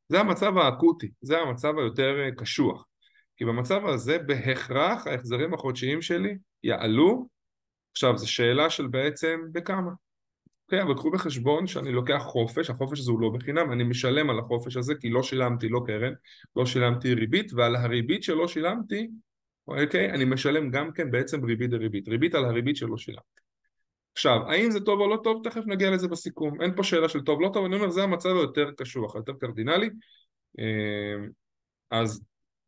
זה 0.09 0.19
המצב 0.19 0.57
האקוטי, 0.57 1.11
זה 1.21 1.39
המצב 1.39 1.77
היותר 1.77 2.19
אה, 2.19 2.31
קשוח. 2.31 2.85
כי 3.37 3.45
במצב 3.45 3.85
הזה 3.85 4.17
בהכרח 4.19 5.07
ההחזרים 5.07 5.53
החודשיים 5.53 6.01
שלי 6.01 6.37
יעלו. 6.63 7.27
עכשיו, 7.97 8.17
זו 8.17 8.31
שאלה 8.31 8.69
של 8.69 8.87
בעצם 8.87 9.39
בכמה. 9.51 9.91
אוקיי, 10.65 10.81
אבל 10.81 10.93
קחו 10.93 11.11
בחשבון 11.11 11.67
שאני 11.67 11.91
לוקח 11.91 12.21
חופש, 12.25 12.69
החופש 12.69 12.99
הזה 12.99 13.11
הוא 13.11 13.21
לא 13.21 13.29
בחינם, 13.29 13.71
אני 13.71 13.83
משלם 13.83 14.29
על 14.29 14.39
החופש 14.39 14.77
הזה 14.77 14.95
כי 14.95 15.09
לא 15.09 15.23
שילמתי 15.23 15.69
לא 15.69 15.81
קרן, 15.85 16.13
לא 16.55 16.65
שילמתי 16.65 17.13
ריבית, 17.13 17.53
ועל 17.53 17.75
הריבית 17.75 18.23
שלא 18.23 18.47
שילמתי, 18.47 19.07
אוקיי, 19.67 20.11
אני 20.11 20.25
משלם 20.25 20.71
גם 20.71 20.91
כן 20.91 21.11
בעצם 21.11 21.45
ריבית 21.45 21.69
דריבית, 21.69 22.07
ריבית 22.07 22.35
על 22.35 22.45
הריבית 22.45 22.75
שלא 22.75 22.97
שילמתי. 22.97 23.41
עכשיו, 24.13 24.51
האם 24.51 24.71
זה 24.71 24.79
טוב 24.79 24.99
או 24.99 25.09
לא 25.09 25.19
טוב? 25.23 25.41
תכף 25.43 25.61
נגיע 25.65 25.91
לזה 25.91 26.07
בסיכום. 26.07 26.61
אין 26.61 26.75
פה 26.75 26.83
שאלה 26.83 27.09
של 27.09 27.21
טוב 27.21 27.41
לא 27.41 27.49
טוב, 27.53 27.65
אני 27.65 27.75
אומר, 27.75 27.89
זה 27.89 28.03
המצב 28.03 28.29
היותר 28.29 28.71
קשוח, 28.77 29.15
היותר 29.15 29.33
קרדינלי. 29.39 29.89
אמ, 30.59 31.29
אז 31.91 32.21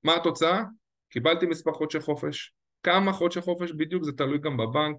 מה 0.03 0.15
התוצאה? 0.15 0.63
קיבלתי 1.09 1.45
מספר 1.45 1.73
חודשי 1.73 1.99
חופש. 1.99 2.53
כמה 2.83 3.13
חודשי 3.13 3.41
חופש 3.41 3.71
בדיוק 3.71 4.03
זה 4.03 4.11
תלוי 4.11 4.37
גם 4.37 4.57
בבנק, 4.57 4.97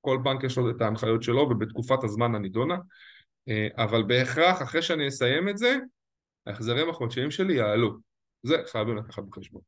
כל 0.00 0.18
בנק 0.24 0.44
יש 0.44 0.58
לו 0.58 0.70
את 0.70 0.80
ההנחיות 0.80 1.22
שלו 1.22 1.40
ובתקופת 1.40 2.04
הזמן 2.04 2.34
הנידונה, 2.34 2.76
אה, 3.48 3.68
אבל 3.76 4.02
בהכרח 4.02 4.62
אחרי 4.62 4.82
שאני 4.82 5.08
אסיים 5.08 5.48
את 5.48 5.58
זה, 5.58 5.76
ההחזרים 6.46 6.90
החודשיים 6.90 7.30
שלי 7.30 7.54
יעלו. 7.54 7.96
זה 8.42 8.56
חייבים 8.66 8.96
לקחת 8.96 9.22
בחשבון. 9.22 9.62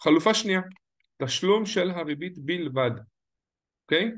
חלופה 0.00 0.34
שנייה, 0.34 0.60
תשלום 1.22 1.66
של 1.66 1.90
הריבית 1.90 2.38
בלבד, 2.38 2.90
אוקיי? 3.84 4.12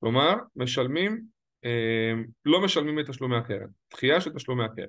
כלומר, 0.00 0.34
משלמים, 0.56 1.24
אה, 1.64 2.12
לא 2.44 2.60
משלמים 2.60 3.00
את 3.00 3.06
תשלומי 3.10 3.36
הקרן, 3.36 3.68
דחייה 3.92 4.20
של 4.20 4.32
תשלומי 4.32 4.64
הקרן. 4.64 4.88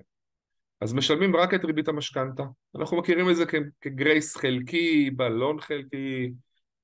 אז 0.81 0.93
משלמים 0.93 1.35
רק 1.35 1.53
את 1.53 1.65
ריבית 1.65 1.87
המשכנתה. 1.87 2.43
אנחנו 2.75 2.97
מכירים 2.97 3.29
את 3.29 3.35
זה 3.35 3.43
כגרייס 3.81 4.37
חלקי, 4.37 5.09
בלון 5.15 5.61
חלקי, 5.61 6.31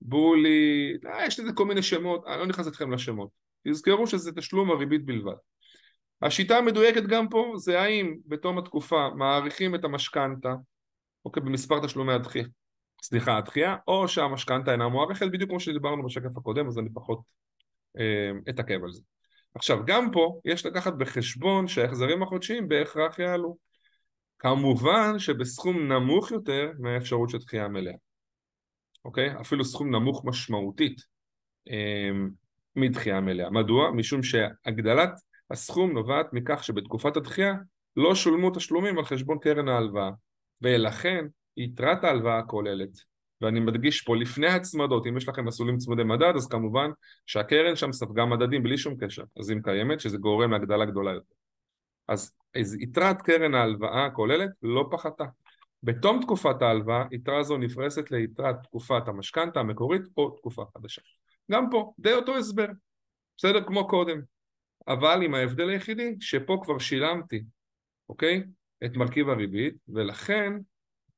בולי, 0.02 0.94
אה, 1.06 1.26
יש 1.26 1.40
לזה 1.40 1.54
כל 1.54 1.66
מיני 1.66 1.84
שמות, 1.84 2.28
אני 2.28 2.38
לא 2.38 2.46
נכנס 2.46 2.68
אתכם 2.68 2.92
לשמות. 2.92 3.30
תזכרו 3.68 4.08
שזה 4.08 4.32
תשלום 4.32 4.72
הריבית 4.72 5.06
בלבד. 5.06 5.34
השיטה 6.22 6.58
המדויקת 6.58 7.04
גם 7.04 7.30
פה 7.30 7.54
זה 7.58 7.82
האם 7.82 8.16
בתום 8.28 8.58
התקופה 8.58 9.10
מאריכים 9.16 9.76
את 9.76 9.84
המשכנתה, 9.84 10.54
אוקיי, 11.26 11.44
במספר 11.44 11.86
תשלומי 11.86 12.14
הדחייה, 12.14 12.46
סליחה, 13.04 13.38
הדחייה, 13.38 13.76
או 13.88 14.08
שהמשכנתה 14.08 14.72
אינה 14.72 14.88
מוארכת, 14.88 15.28
בדיוק 15.32 15.50
כמו 15.50 15.60
שדיברנו 15.60 16.06
בשקף 16.06 16.38
הקודם, 16.38 16.68
אז 16.68 16.80
אני 16.80 16.90
פחות 16.94 17.20
אה, 18.00 18.32
אתעכב 18.50 18.84
על 18.84 18.92
זה. 18.92 19.02
עכשיו, 19.56 19.86
גם 19.86 20.12
פה 20.12 20.40
יש 20.46 20.66
לקחת 20.66 20.94
בחשבון 20.94 21.68
שההחזרים 21.68 22.24
החודשיים 22.24 22.68
בהכרח 22.68 23.20
יעלו. 23.20 23.58
כמובן 24.40 25.20
שבסכום 25.20 25.92
נמוך 25.92 26.32
יותר 26.32 26.72
מהאפשרות 26.80 27.30
של 27.30 27.38
דחייה 27.38 27.68
מלאה. 27.68 27.94
אוקיי? 29.06 29.42
אפילו 29.42 29.66
סכום 29.66 29.96
נמוך 29.96 30.26
משמעותית 30.26 31.02
אה, 31.70 32.10
מדחייה 32.76 33.22
מלאה. 33.22 33.50
מדוע? 33.50 33.92
משום 33.92 34.24
שהגדלת 34.24 35.12
הסכום 35.52 35.92
נובעת 35.92 36.34
מכך 36.34 36.64
שבתקופת 36.64 37.18
הדחייה 37.18 37.54
לא 37.96 38.16
שולמו 38.16 38.50
תשלומים 38.50 38.98
על 38.98 39.06
חשבון 39.06 39.38
קרן 39.40 39.68
ההלוואה 39.68 40.10
ולכן 40.62 41.26
יתרת 41.58 42.04
ההלוואה 42.04 42.40
הכוללת 42.40 42.90
ואני 43.42 43.60
מדגיש 43.60 44.02
פה 44.02 44.16
לפני 44.16 44.48
הצמדות, 44.48 45.08
אם 45.08 45.18
יש 45.18 45.30
לכם 45.30 45.46
מסלולים 45.46 45.78
צמודי 45.78 46.04
מדד 46.04 46.34
אז 46.36 46.48
כמובן 46.48 46.92
שהקרן 47.26 47.76
שם 47.76 47.92
ספגה 47.92 48.26
מדדים 48.26 48.64
בלי 48.64 48.78
שום 48.78 48.96
קשר, 49.00 49.24
אז 49.40 49.50
היא 49.50 49.58
קיימת 49.64 50.00
שזה 50.00 50.18
גורם 50.18 50.52
להגדלה 50.52 50.86
גדולה 50.86 51.12
יותר. 51.12 51.34
אז, 52.08 52.34
אז 52.56 52.76
יתרת 52.76 53.22
קרן 53.22 53.54
ההלוואה 53.54 54.06
הכוללת 54.06 54.50
לא 54.62 54.88
פחתה, 54.92 55.26
בתום 55.84 56.22
תקופת 56.22 56.62
ההלוואה, 56.62 57.06
יתרה 57.12 57.44
זו 57.44 57.58
נפרסת 57.58 58.12
ליתרת 58.12 58.56
תקופת 58.64 59.08
המשכנתה 59.08 59.60
המקורית 59.60 60.02
או 60.18 60.30
תקופה 60.30 60.64
חדשה. 60.74 61.02
גם 61.52 61.70
פה, 61.72 61.94
די 62.00 62.14
אותו 62.14 62.38
הסבר, 62.38 62.68
בסדר? 63.38 63.64
כמו 63.64 63.88
קודם. 63.88 64.22
אבל 64.88 65.22
עם 65.24 65.34
ההבדל 65.34 65.70
היחידי, 65.70 66.16
שפה 66.20 66.60
כבר 66.64 66.80
שילמתי, 66.80 67.44
אוקיי? 68.10 68.44
את 68.86 68.96
מרכיב 68.96 69.30
הריבית, 69.30 69.76
ולכן 69.90 70.54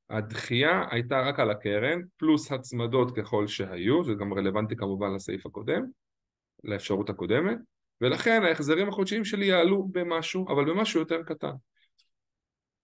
הדחייה 0.09 0.83
הייתה 0.91 1.21
רק 1.21 1.39
על 1.39 1.51
הקרן, 1.51 2.01
פלוס 2.17 2.51
הצמדות 2.51 3.15
ככל 3.15 3.47
שהיו, 3.47 4.03
זה 4.03 4.13
גם 4.13 4.33
רלוונטי 4.33 4.75
כמובן 4.75 5.13
לסעיף 5.13 5.45
הקודם, 5.45 5.85
לאפשרות 6.63 7.09
הקודמת, 7.09 7.57
ולכן 8.01 8.43
ההחזרים 8.43 8.89
החודשיים 8.89 9.25
שלי 9.25 9.45
יעלו 9.45 9.87
במשהו, 9.91 10.47
אבל 10.49 10.65
במשהו 10.65 10.99
יותר 10.99 11.23
קטן. 11.23 11.53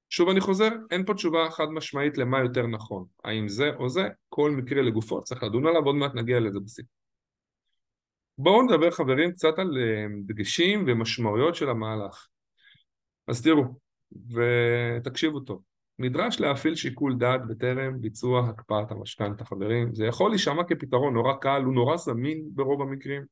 שוב 0.10 0.30
אני 0.30 0.42
חוזר, 0.42 0.70
אין 0.92 1.06
פה 1.06 1.14
תשובה 1.14 1.50
חד 1.52 1.66
משמעית 1.66 2.18
למה 2.18 2.40
יותר 2.40 2.68
נכון, 2.68 3.06
האם 3.24 3.48
זה 3.48 3.72
או 3.76 3.90
זה, 3.90 4.08
כל 4.30 4.52
מקרה 4.52 4.82
לגופו, 4.82 5.24
צריך 5.24 5.44
לדון 5.44 5.68
עליו, 5.68 5.86
עוד 5.86 5.96
מעט 5.96 6.16
נגיע 6.16 6.40
לזה 6.40 6.60
בסיפור. 6.60 6.92
בואו 8.38 8.62
נדבר 8.62 8.92
חברים 8.92 9.32
קצת 9.32 9.60
על 9.60 9.78
אה, 9.78 10.06
דגשים 10.26 10.84
ומשמעויות 10.88 11.56
של 11.56 11.70
המהלך. 11.70 12.28
אז 13.28 13.42
תראו, 13.42 13.64
ותקשיבו 14.30 15.40
טוב, 15.40 15.62
נדרש 16.00 16.40
להפעיל 16.40 16.76
שיקול 16.76 17.18
דעת 17.18 17.48
בטרם 17.48 18.02
ביצוע 18.02 18.50
הקפאת 18.50 18.92
המשכנתא 18.92 19.44
חברים, 19.44 19.96
זה 19.96 20.06
יכול 20.06 20.32
להישמע 20.32 20.64
כפתרון 20.64 21.14
נורא 21.14 21.34
קל, 21.42 21.62
הוא 21.66 21.74
נורא 21.74 21.98
זמין 21.98 22.50
ברוב 22.54 22.82
המקרים, 22.82 23.24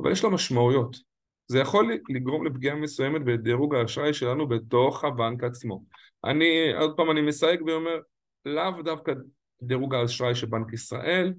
אבל 0.00 0.12
יש 0.12 0.24
לו 0.24 0.30
משמעויות. 0.30 1.11
זה 1.46 1.58
יכול 1.58 1.92
לגרום 2.08 2.46
לפגיעה 2.46 2.76
מסוימת 2.76 3.24
בדירוג 3.24 3.74
האשראי 3.74 4.14
שלנו 4.14 4.48
בתוך 4.48 5.04
הבנק 5.04 5.44
עצמו. 5.44 5.82
אני, 6.24 6.72
עוד 6.78 6.96
פעם 6.96 7.10
אני 7.10 7.20
מסייג 7.20 7.62
ואומר, 7.66 7.98
לאו 8.44 8.82
דווקא 8.84 9.12
דירוג 9.62 9.94
האשראי 9.94 10.34
של 10.34 10.46
בנק 10.46 10.72
ישראל, 10.72 11.34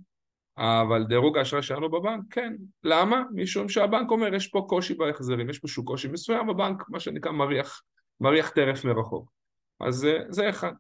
אבל 0.57 1.03
דירוג 1.03 1.37
האשראי 1.37 1.63
שלנו 1.63 1.89
בבנק, 1.89 2.23
כן. 2.29 2.53
למה? 2.83 3.23
משום 3.33 3.69
שהבנק 3.69 4.11
אומר, 4.11 4.33
יש 4.33 4.47
פה 4.47 4.65
קושי 4.69 4.93
בהחזרים, 4.93 5.49
יש 5.49 5.59
פה 5.59 5.67
שהוא 5.67 5.85
קושי 5.85 6.07
מסוים, 6.07 6.49
הבנק, 6.49 6.83
מה 6.89 6.99
שנקרא, 6.99 7.31
מריח, 7.31 7.81
מריח 8.21 8.49
טרף 8.49 8.85
מרחוק. 8.85 9.31
אז 9.79 9.95
זה, 9.95 10.19
זה 10.29 10.49
אחד. 10.49 10.73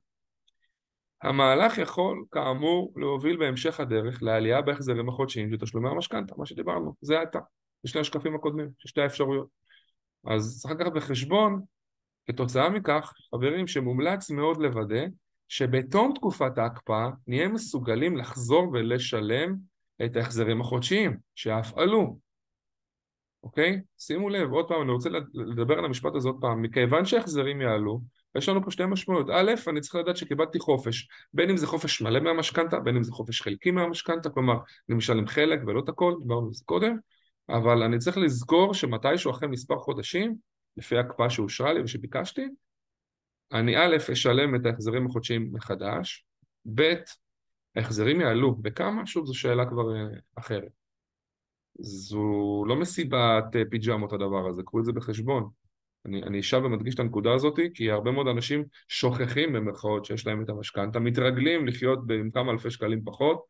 המהלך 1.21 1.77
יכול, 1.77 2.25
כאמור, 2.31 2.93
להוביל 2.95 3.37
בהמשך 3.37 3.79
הדרך 3.79 4.23
לעלייה 4.23 4.61
בהחזרים 4.61 5.09
החודשיים 5.09 5.51
של 5.51 5.57
תשלומי 5.57 5.89
המשכנתה, 5.89 6.35
מה 6.37 6.45
שדיברנו, 6.45 6.93
זה 7.01 7.19
הייתה. 7.19 7.39
בשני 7.83 8.01
השקפים 8.01 8.35
הקודמים, 8.35 8.69
של 8.77 8.89
שתי 8.89 9.01
האפשרויות. 9.01 9.47
אז 10.27 10.59
צריך 10.61 10.73
לקחת 10.73 10.91
בחשבון, 10.93 11.61
כתוצאה 12.27 12.69
מכך, 12.69 13.13
חברים, 13.31 13.67
שמומלץ 13.67 14.31
מאוד 14.31 14.61
לוודא 14.61 15.05
שבתום 15.47 16.11
תקופת 16.15 16.57
ההקפאה 16.57 17.09
נהיה 17.27 17.47
מסוגלים 17.47 18.17
לחזור 18.17 18.69
ולשלם 18.73 19.55
את 20.05 20.15
ההחזרים 20.15 20.61
החודשיים, 20.61 21.17
שאף 21.35 21.77
עלו. 21.77 22.17
אוקיי? 23.43 23.81
שימו 23.99 24.29
לב, 24.29 24.51
עוד 24.51 24.67
פעם, 24.67 24.81
אני 24.81 24.91
רוצה 24.91 25.09
לדבר 25.33 25.77
על 25.77 25.85
המשפט 25.85 26.15
הזה 26.15 26.29
עוד 26.29 26.37
פעם. 26.41 26.61
מכיוון 26.61 27.05
שההחזרים 27.05 27.61
יעלו, 27.61 28.01
יש 28.37 28.49
לנו 28.49 28.63
פה 28.63 28.71
שתי 28.71 28.83
משמעויות. 28.85 29.29
א', 29.29 29.51
אני 29.67 29.81
צריך 29.81 29.95
לדעת 29.95 30.17
שקיבלתי 30.17 30.59
חופש, 30.59 31.07
בין 31.33 31.49
אם 31.49 31.57
זה 31.57 31.67
חופש 31.67 32.01
מלא 32.01 32.19
מהמשכנתה, 32.19 32.79
בין 32.79 32.95
אם 32.95 33.03
זה 33.03 33.11
חופש 33.11 33.41
חלקי 33.41 33.71
מהמשכנתה, 33.71 34.29
כלומר, 34.29 34.53
אני 34.89 34.97
משלם 34.97 35.27
חלק 35.27 35.59
ולא 35.67 35.79
את 35.79 35.89
הכל, 35.89 36.13
דיברנו 36.21 36.47
על 36.47 36.53
זה 36.53 36.63
קודם, 36.65 36.97
אבל 37.49 37.83
אני 37.83 37.97
צריך 37.97 38.17
לזכור 38.17 38.73
שמתישהו 38.73 39.31
אחרי 39.31 39.47
מספר 39.47 39.79
חודשים, 39.79 40.35
לפי 40.77 40.97
ההקפאה 40.97 41.29
שאושרה 41.29 41.73
לי 41.73 41.81
ושביקשתי, 41.81 42.47
אני 43.51 43.77
א', 43.77 43.97
אשלם 44.11 44.55
את 44.55 44.65
ההחזרים 44.65 45.05
החודשיים 45.05 45.49
מחדש, 45.53 46.25
ב', 46.75 46.93
ההחזרים 47.75 48.21
יעלו. 48.21 48.55
בכמה? 48.55 49.05
שוב, 49.05 49.25
זו 49.25 49.33
שאלה 49.33 49.65
כבר 49.65 49.95
אה, 49.95 50.05
אחרת. 50.35 50.71
זו 51.79 52.63
לא 52.67 52.75
מסיבת 52.75 53.55
אה, 53.55 53.61
פיג'מות 53.69 54.13
הדבר 54.13 54.47
הזה, 54.49 54.63
קחו 54.63 54.79
את 54.79 54.85
זה 54.85 54.91
בחשבון. 54.91 55.49
אני, 56.05 56.23
אני 56.23 56.39
אשב 56.39 56.61
ומדגיש 56.65 56.95
את 56.95 56.99
הנקודה 56.99 57.33
הזאת, 57.33 57.59
כי 57.73 57.91
הרבה 57.91 58.11
מאוד 58.11 58.27
אנשים 58.27 58.63
שוכחים 58.87 59.53
במרכאות 59.53 60.05
שיש 60.05 60.27
להם 60.27 60.43
את 60.43 60.49
המשכנתה, 60.49 60.99
מתרגלים 60.99 61.67
לחיות 61.67 61.99
עם 62.19 62.31
כמה 62.31 62.51
אלפי 62.51 62.71
שקלים 62.71 63.03
פחות, 63.03 63.43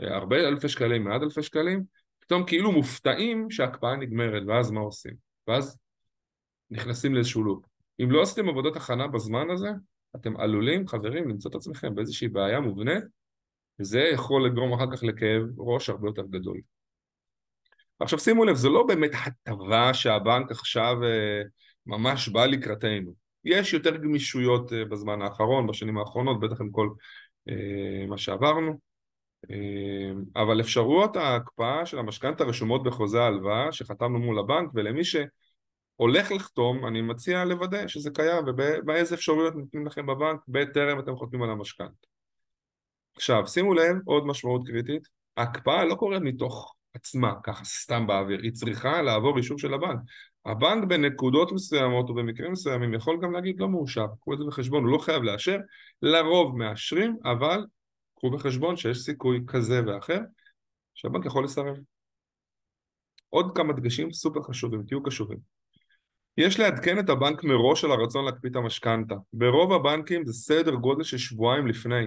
אה, 0.00 0.16
הרבה 0.16 0.48
אלפי 0.48 0.68
שקלים, 0.68 1.04
מעט 1.04 1.22
אלפי 1.22 1.42
שקלים, 1.42 1.84
פתאום 2.26 2.46
כאילו 2.46 2.72
מופתעים 2.72 3.50
שההקפאה 3.50 3.96
נגמרת, 3.96 4.42
ואז 4.46 4.70
מה 4.70 4.80
עושים? 4.80 5.14
ואז 5.48 5.78
נכנסים 6.70 7.14
לאיזשהו 7.14 7.44
לופ. 7.44 7.64
אם 8.02 8.10
לא 8.10 8.22
עשיתם 8.22 8.48
עבודת 8.48 8.76
הכנה 8.76 9.08
בזמן 9.08 9.50
הזה, 9.50 9.68
אתם 10.16 10.36
עלולים, 10.36 10.88
חברים, 10.88 11.28
למצוא 11.28 11.50
את 11.50 11.54
עצמכם 11.54 11.94
באיזושהי 11.94 12.28
בעיה 12.28 12.60
מובנית, 12.60 13.04
וזה 13.80 14.00
יכול 14.00 14.46
לגרום 14.46 14.72
אחר 14.72 14.96
כך 14.96 15.02
לכאב 15.02 15.42
ראש 15.58 15.90
הרבה 15.90 16.08
יותר 16.08 16.22
גדול. 16.22 16.60
עכשיו 18.00 18.18
שימו 18.18 18.44
לב, 18.44 18.56
זה 18.56 18.68
לא 18.68 18.86
באמת 18.86 19.10
הטבה 19.26 19.94
שהבנק 19.94 20.50
עכשיו 20.50 21.04
אה, 21.04 21.42
ממש 21.86 22.28
בא 22.28 22.46
לקראתנו. 22.46 23.14
יש 23.44 23.72
יותר 23.72 23.96
גמישויות 23.96 24.72
אה, 24.72 24.84
בזמן 24.84 25.22
האחרון, 25.22 25.66
בשנים 25.66 25.98
האחרונות, 25.98 26.40
בטח 26.40 26.60
עם 26.60 26.70
כל 26.70 26.88
אה, 27.48 28.06
מה 28.08 28.18
שעברנו, 28.18 28.78
אבל 30.36 30.60
אפשרויות 30.60 31.16
ההקפאה 31.16 31.86
של 31.86 31.98
המשכנתא 31.98 32.42
רשומות 32.42 32.82
בחוזה 32.82 33.22
ההלוואה 33.22 33.72
שחתמנו 33.72 34.18
מול 34.18 34.38
הבנק 34.38 34.70
ולמי 34.74 35.02
הולך 35.96 36.32
לחתום, 36.32 36.86
אני 36.86 37.02
מציע 37.02 37.44
לוודא 37.44 37.88
שזה 37.88 38.10
קיים 38.10 38.44
ובאיזה 38.46 39.14
אפשרויות 39.14 39.54
נותנים 39.54 39.86
לכם 39.86 40.06
בבנק 40.06 40.40
בטרם 40.48 40.98
אתם 40.98 41.16
חותמים 41.16 41.42
על 41.42 41.50
המשכנתה. 41.50 42.06
עכשיו, 43.16 43.46
שימו 43.46 43.74
לב, 43.74 43.96
עוד 44.04 44.26
משמעות 44.26 44.66
קריטית, 44.66 45.08
ההקפאה 45.36 45.84
לא 45.84 45.94
קורית 45.94 46.22
מתוך 46.22 46.74
עצמה, 46.94 47.32
ככה 47.42 47.64
סתם 47.64 48.06
באוויר, 48.06 48.40
היא 48.42 48.52
צריכה 48.52 49.02
לעבור 49.02 49.38
אישור 49.38 49.58
של 49.58 49.74
הבנק. 49.74 49.98
הבנק 50.46 50.84
בנקודות 50.84 51.52
מסוימות 51.52 52.08
או 52.08 52.14
במקרים 52.14 52.52
מסוימים 52.52 52.94
יכול 52.94 53.18
גם 53.22 53.32
להגיד 53.32 53.60
לא 53.60 53.68
מאושר, 53.68 54.06
קחו 54.20 54.32
את 54.32 54.38
זה 54.38 54.44
בחשבון, 54.44 54.84
הוא 54.84 54.92
לא 54.92 54.98
חייב 54.98 55.22
לאשר, 55.22 55.58
לרוב 56.02 56.58
מאשרים, 56.58 57.16
אבל 57.24 57.64
קחו 58.26 58.36
בחשבון 58.36 58.76
שיש 58.76 58.98
סיכוי 58.98 59.40
כזה 59.46 59.80
ואחר 59.86 60.18
שהבנק 60.94 61.26
יכול 61.26 61.44
לסרב. 61.44 61.76
עוד 63.30 63.56
כמה 63.56 63.72
דגשים 63.72 64.12
סופר 64.12 64.42
חשובים, 64.42 64.82
תהיו 64.82 65.02
קשובים. 65.02 65.38
יש 66.36 66.60
לעדכן 66.60 66.98
את 66.98 67.08
הבנק 67.08 67.44
מראש 67.44 67.84
על 67.84 67.90
הרצון 67.90 68.24
להקפיא 68.24 68.50
את 68.50 68.56
המשכנתה. 68.56 69.14
ברוב 69.32 69.72
הבנקים 69.72 70.24
זה 70.24 70.32
סדר 70.32 70.74
גודל 70.74 71.02
של 71.02 71.18
שבועיים 71.18 71.66
לפני. 71.66 72.04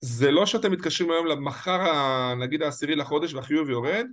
זה 0.00 0.30
לא 0.30 0.46
שאתם 0.46 0.72
מתקשרים 0.72 1.10
היום 1.10 1.26
למחר, 1.26 1.80
נגיד 2.34 2.62
העשירי 2.62 2.96
לחודש 2.96 3.34
והחיוב 3.34 3.70
יורד, 3.70 4.06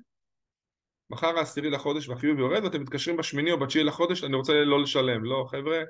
מחר 1.10 1.38
העשירי 1.38 1.70
לחודש 1.70 2.10
והחיוב 2.10 2.40
יורד 2.40 2.64
ואתם 2.64 2.82
מתקשרים 2.82 3.18
בשמיני 3.18 3.52
או 3.52 3.60
בתשיעי 3.60 3.84
לחודש, 3.84 4.24
אני 4.24 4.36
רוצה 4.36 4.54
לא 4.54 4.82
לשלם. 4.82 5.24
לא, 5.24 5.46
חבר'ה, 5.52 5.84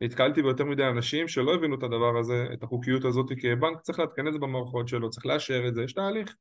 נתקלתי 0.00 0.42
ביותר 0.42 0.64
מדי 0.64 0.86
אנשים 0.86 1.28
שלא 1.28 1.54
הבינו 1.54 1.74
את 1.74 1.82
הדבר 1.82 2.18
הזה, 2.18 2.46
את 2.52 2.62
החוקיות 2.62 3.04
הזאת, 3.04 3.26
כי 3.40 3.52
הבנק 3.52 3.80
צריך 3.80 3.98
לעדכן 3.98 4.28
את 4.28 4.32
זה 4.32 4.38
במערכות 4.38 4.88
שלו, 4.88 5.10
צריך 5.10 5.26
לאשר 5.26 5.68
את 5.68 5.74
זה, 5.74 5.82
יש 5.82 5.92
תהליך. 5.92 6.34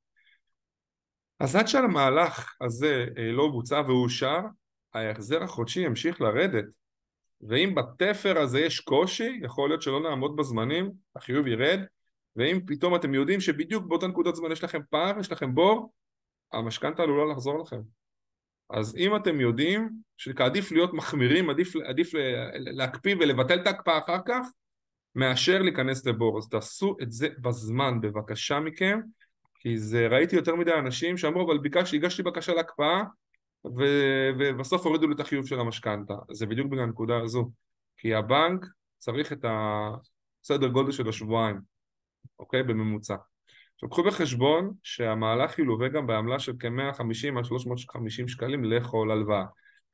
אז 1.40 1.56
עד 1.56 1.68
שהמהלך 1.68 2.56
הזה 2.62 3.06
אה, 3.18 3.32
לא 3.32 3.48
בוצע 3.48 3.82
ואושר, 3.88 4.40
ההחזר 4.94 5.44
החודשי 5.44 5.82
ימשיך 5.82 6.22
לרדת. 6.22 6.66
ואם 7.42 7.76
בתפר 7.76 8.40
הזה 8.40 8.60
יש 8.60 8.80
קושי, 8.80 9.40
יכול 9.44 9.70
להיות 9.70 9.82
שלא 9.82 10.02
נעמוד 10.04 10.36
בזמנים, 10.36 10.92
החיוב 11.16 11.48
ירד, 11.48 11.80
ואם 12.36 12.60
פתאום 12.68 12.96
אתם 12.96 13.14
יודעים 13.14 13.42
שבדיוק 13.42 13.86
באותה 13.86 14.08
נקודת 14.08 14.36
זמן 14.36 14.52
יש 14.52 14.64
לכם 14.64 14.82
פער, 14.90 15.20
יש 15.20 15.32
לכם 15.32 15.56
בור, 15.56 15.94
המשכנתה 16.54 17.04
עלולה 17.04 17.34
לחזור 17.34 17.60
לכם. 17.60 18.03
אז 18.70 18.96
אם 18.98 19.16
אתם 19.16 19.42
יודעים 19.42 19.90
שעדיף 20.18 20.72
להיות 20.72 20.94
מחמירים, 20.94 21.50
עדיף, 21.50 21.76
עדיף 21.76 22.12
להקפיא 22.54 23.16
ולבטל 23.20 23.60
את 23.62 23.68
ההקפאה 23.68 23.98
אחר 23.98 24.18
כך, 24.26 24.48
מאשר 25.16 25.62
להיכנס 25.62 26.06
לבור. 26.06 26.38
אז 26.38 26.50
תעשו 26.50 26.96
את 27.02 27.12
זה 27.12 27.28
בזמן, 27.42 28.02
בבקשה 28.02 28.60
מכם, 28.60 29.00
כי 29.60 29.78
זה, 29.78 30.08
ראיתי 30.08 30.36
יותר 30.36 30.56
מדי 30.56 30.74
אנשים 30.74 31.18
שאמרו, 31.18 31.46
אבל 31.46 31.58
ביקשתי, 31.58 31.96
הגשתי 31.96 32.24
בקשה 32.24 32.54
להקפאה, 32.54 33.04
ו, 33.78 33.84
ובסוף 34.40 34.86
הורידו 34.86 35.08
לי 35.08 35.16
את 35.16 35.20
החיוב 35.20 35.48
של 35.48 35.60
המשכנתה. 35.60 36.14
זה 36.32 36.46
בדיוק 36.46 36.68
בגלל 36.68 36.84
הנקודה 36.84 37.18
הזו. 37.18 37.52
כי 37.98 38.16
הבנק 38.16 38.66
צריך 38.98 39.34
את 39.34 39.46
הסדר 39.48 40.68
גודל 40.68 40.92
של 40.92 41.10
השבועיים, 41.10 41.60
אוקיי? 42.40 42.64
בממוצע. 42.64 43.16
עכשיו 43.84 43.90
קחו 43.90 44.04
בחשבון 44.04 44.74
שהמהלך 44.84 45.60
ילווה 45.60 45.88
גם 45.88 46.08
בעמלה 46.08 46.40
של 46.40 46.54
כ-150 46.60 47.38
עד 47.38 47.46
350 47.46 48.28
שקלים 48.28 48.64
לכל 48.64 49.12
הלוואה. 49.12 49.46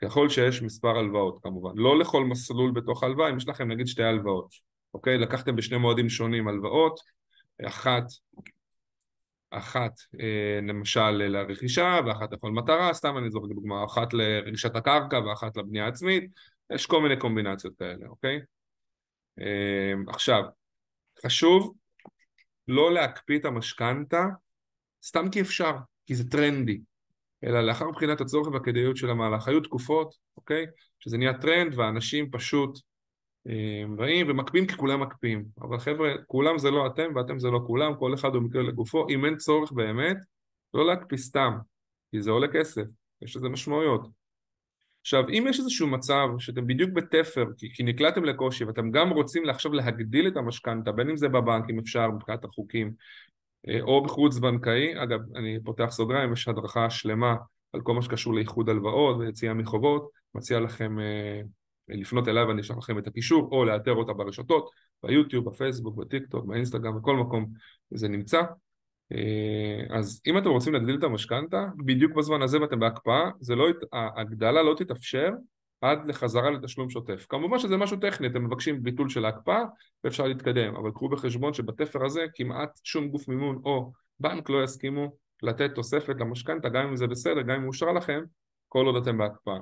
ככל 0.02 0.30
שיש 0.30 0.62
מספר 0.62 0.98
הלוואות 0.98 1.40
כמובן. 1.44 1.72
לא 1.76 2.00
לכל 2.00 2.24
מסלול 2.24 2.72
בתוך 2.72 3.04
הלוואה, 3.04 3.30
אם 3.30 3.38
יש 3.38 3.48
לכם 3.48 3.68
נגיד 3.68 3.88
שתי 3.88 4.04
הלוואות, 4.04 4.54
אוקיי? 4.94 5.18
לקחתם 5.18 5.56
בשני 5.56 5.78
מועדים 5.78 6.10
שונים 6.10 6.48
הלוואות, 6.48 7.00
אחת, 7.68 8.04
אחת 9.52 9.92
אה, 10.20 10.60
למשל 10.68 11.10
לרכישה 11.12 12.00
ואחת 12.06 12.32
לכל 12.32 12.52
מטרה, 12.52 12.94
סתם 12.94 13.18
אני 13.18 13.32
זוכר 13.32 13.48
דוגמה, 13.48 13.86
אחת 13.86 14.14
לרכישת 14.14 14.76
הקרקע 14.76 15.20
ואחת 15.20 15.58
לבנייה 15.58 15.88
עצמית, 15.88 16.32
יש 16.74 16.86
כל 16.86 17.02
מיני 17.02 17.18
קומבינציות 17.18 17.74
כאלה, 17.80 18.08
אוקיי? 18.08 18.40
אה, 19.40 19.94
עכשיו, 20.08 20.44
חשוב 21.26 21.74
לא 22.70 22.94
להקפיא 22.94 23.40
את 23.40 23.46
המשכנתה 23.46 24.26
סתם 25.06 25.30
כי 25.32 25.42
אפשר, 25.42 25.76
כי 26.06 26.16
זה 26.16 26.30
טרנדי, 26.30 26.82
אלא 27.44 27.62
לאחר 27.62 27.92
בחינת 27.92 28.22
הצורך 28.22 28.48
והכדאיות 28.48 28.98
של 28.98 29.10
המהלך. 29.10 29.48
היו 29.48 29.62
תקופות, 29.62 30.16
אוקיי? 30.38 30.66
שזה 31.00 31.18
נהיה 31.18 31.34
טרנד 31.34 31.74
ואנשים 31.78 32.32
פשוט 32.32 32.80
אה, 33.48 33.84
באים 33.98 34.30
ומקפיאים 34.30 34.68
כי 34.68 34.78
כולם 34.78 35.02
מקפיאים. 35.02 35.46
אבל 35.62 35.80
חבר'ה, 35.80 36.14
כולם 36.28 36.58
זה 36.58 36.72
לא 36.72 36.88
אתם 36.88 37.16
ואתם 37.16 37.40
זה 37.40 37.48
לא 37.48 37.60
כולם, 37.68 37.96
כל 38.00 38.14
אחד 38.14 38.36
הוא 38.36 38.44
מקרה 38.44 38.64
לגופו. 38.64 39.10
אם 39.10 39.26
אין 39.26 39.38
צורך 39.38 39.72
באמת, 39.72 40.18
לא 40.74 40.88
להקפיא 40.88 41.18
סתם, 41.18 41.58
כי 42.12 42.22
זה 42.22 42.32
עולה 42.32 42.48
כסף, 42.48 42.84
יש 43.22 43.36
לזה 43.36 43.50
משמעויות. 43.50 44.19
עכשיו, 45.10 45.30
אם 45.30 45.46
יש 45.50 45.60
איזשהו 45.60 45.88
מצב 45.88 46.28
שאתם 46.40 46.68
בדיוק 46.68 46.92
בתפר, 46.94 47.46
כי, 47.58 47.74
כי 47.74 47.84
נקלעתם 47.84 48.24
לקושי 48.24 48.64
ואתם 48.64 48.92
גם 48.92 49.10
רוצים 49.10 49.50
עכשיו 49.50 49.74
להגדיל 49.74 50.28
את 50.28 50.38
המשכנתה, 50.38 50.92
בין 50.92 51.10
אם 51.10 51.18
זה 51.18 51.28
בבנק, 51.28 51.70
אם 51.70 51.80
אפשר, 51.80 52.12
מבחינת 52.12 52.46
החוקים, 52.46 52.94
אה, 53.70 53.82
או 53.82 54.04
בחוץ 54.04 54.38
בנקאי, 54.38 55.04
אגב, 55.04 55.20
אני 55.36 55.58
פותח 55.64 55.88
סוגריים, 55.92 56.34
יש 56.34 56.48
הדרכה 56.48 56.90
שלמה 56.90 57.36
על 57.74 57.82
כל 57.82 57.94
מה 57.94 58.02
שקשור 58.02 58.34
לאיחוד 58.34 58.70
הלוואות 58.70 59.18
ויציאה 59.20 59.54
מחובות, 59.54 60.10
מציע 60.36 60.60
לכם 60.60 61.00
אה, 61.00 61.42
לפנות 61.88 62.28
אליי 62.28 62.44
ואני 62.44 62.62
אשלח 62.62 62.78
לכם 62.78 62.98
את 62.98 63.08
הקישור, 63.08 63.50
או 63.52 63.66
לאתר 63.66 63.94
אותה 63.94 64.14
ברשתות, 64.14 64.70
ביוטיוב, 65.04 65.50
בפייסבוק, 65.50 65.96
בטיקטוק, 65.96 66.46
באינסטגרם, 66.46 66.98
בכל 66.98 67.16
מקום 67.16 67.46
זה 67.92 68.08
נמצא. 68.08 68.42
אה, 69.12 69.98
אז 69.98 70.22
אם 70.28 70.38
אתם 70.38 70.50
רוצים 70.50 70.74
להגדיל 70.74 70.96
את 70.96 71.04
המשכנתה, 71.04 71.66
בדיוק 71.86 72.14
בזמן 72.14 72.42
הזה 72.42 72.62
ואתם 72.62 72.80
בהקפאה, 72.80 73.30
לא, 73.50 73.68
ההגדלה 73.94 74.64
לא 74.64 74.76
תתאפשר 74.78 75.30
עד 75.82 76.08
לחזרה 76.08 76.50
לתשלום 76.50 76.90
שוטף. 76.90 77.26
כמובן 77.30 77.60
שזה 77.60 77.78
משהו 77.78 77.98
טכני, 77.98 78.28
אתם 78.28 78.44
מבקשים 78.44 78.84
ביטול 78.84 79.10
של 79.10 79.26
ההקפאה 79.26 79.64
ואפשר 80.04 80.28
להתקדם, 80.28 80.76
אבל 80.76 80.92
קחו 80.92 81.10
בחשבון 81.10 81.54
שבתפר 81.54 82.06
הזה 82.06 82.26
כמעט 82.36 82.80
שום 82.84 83.08
גוף 83.08 83.28
מימון 83.28 83.62
או 83.66 83.92
בנק 84.20 84.50
לא 84.50 84.64
יסכימו 84.64 85.12
לתת 85.44 85.76
תוספת 85.76 86.16
למשכנתה, 86.20 86.70
גם 86.70 86.88
אם 86.88 86.96
זה 86.96 87.08
בסדר, 87.08 87.42
גם 87.42 87.56
אם 87.56 87.64
מאושר 87.64 87.92
לכם, 87.92 88.22
כל 88.68 88.86
עוד 88.86 88.96
אתם 88.96 89.18
בהקפאה. 89.18 89.58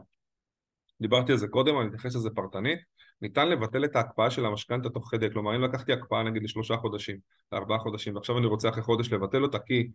דיברתי 1.01 1.31
על 1.31 1.37
זה 1.37 1.47
קודם, 1.47 1.79
אני 1.79 1.87
אתייחס 1.87 2.15
לזה 2.15 2.29
פרטנית. 2.29 2.79
ניתן 3.21 3.49
לבטל 3.49 3.85
את 3.85 3.95
ההקפאה 3.95 4.31
של 4.31 4.45
המשכנתה 4.45 4.89
תוך 4.89 5.07
כדי, 5.11 5.31
כלומר 5.31 5.55
אם 5.55 5.61
לקחתי 5.61 5.93
הקפאה 5.93 6.23
נגיד 6.23 6.43
לשלושה 6.43 6.77
חודשים, 6.77 7.17
לארבעה 7.51 7.79
חודשים, 7.79 8.15
ועכשיו 8.15 8.37
אני 8.37 8.45
רוצה 8.45 8.69
אחרי 8.69 8.83
חודש 8.83 9.13
לבטל 9.13 9.43
אותה 9.43 9.59
כי 9.59 9.87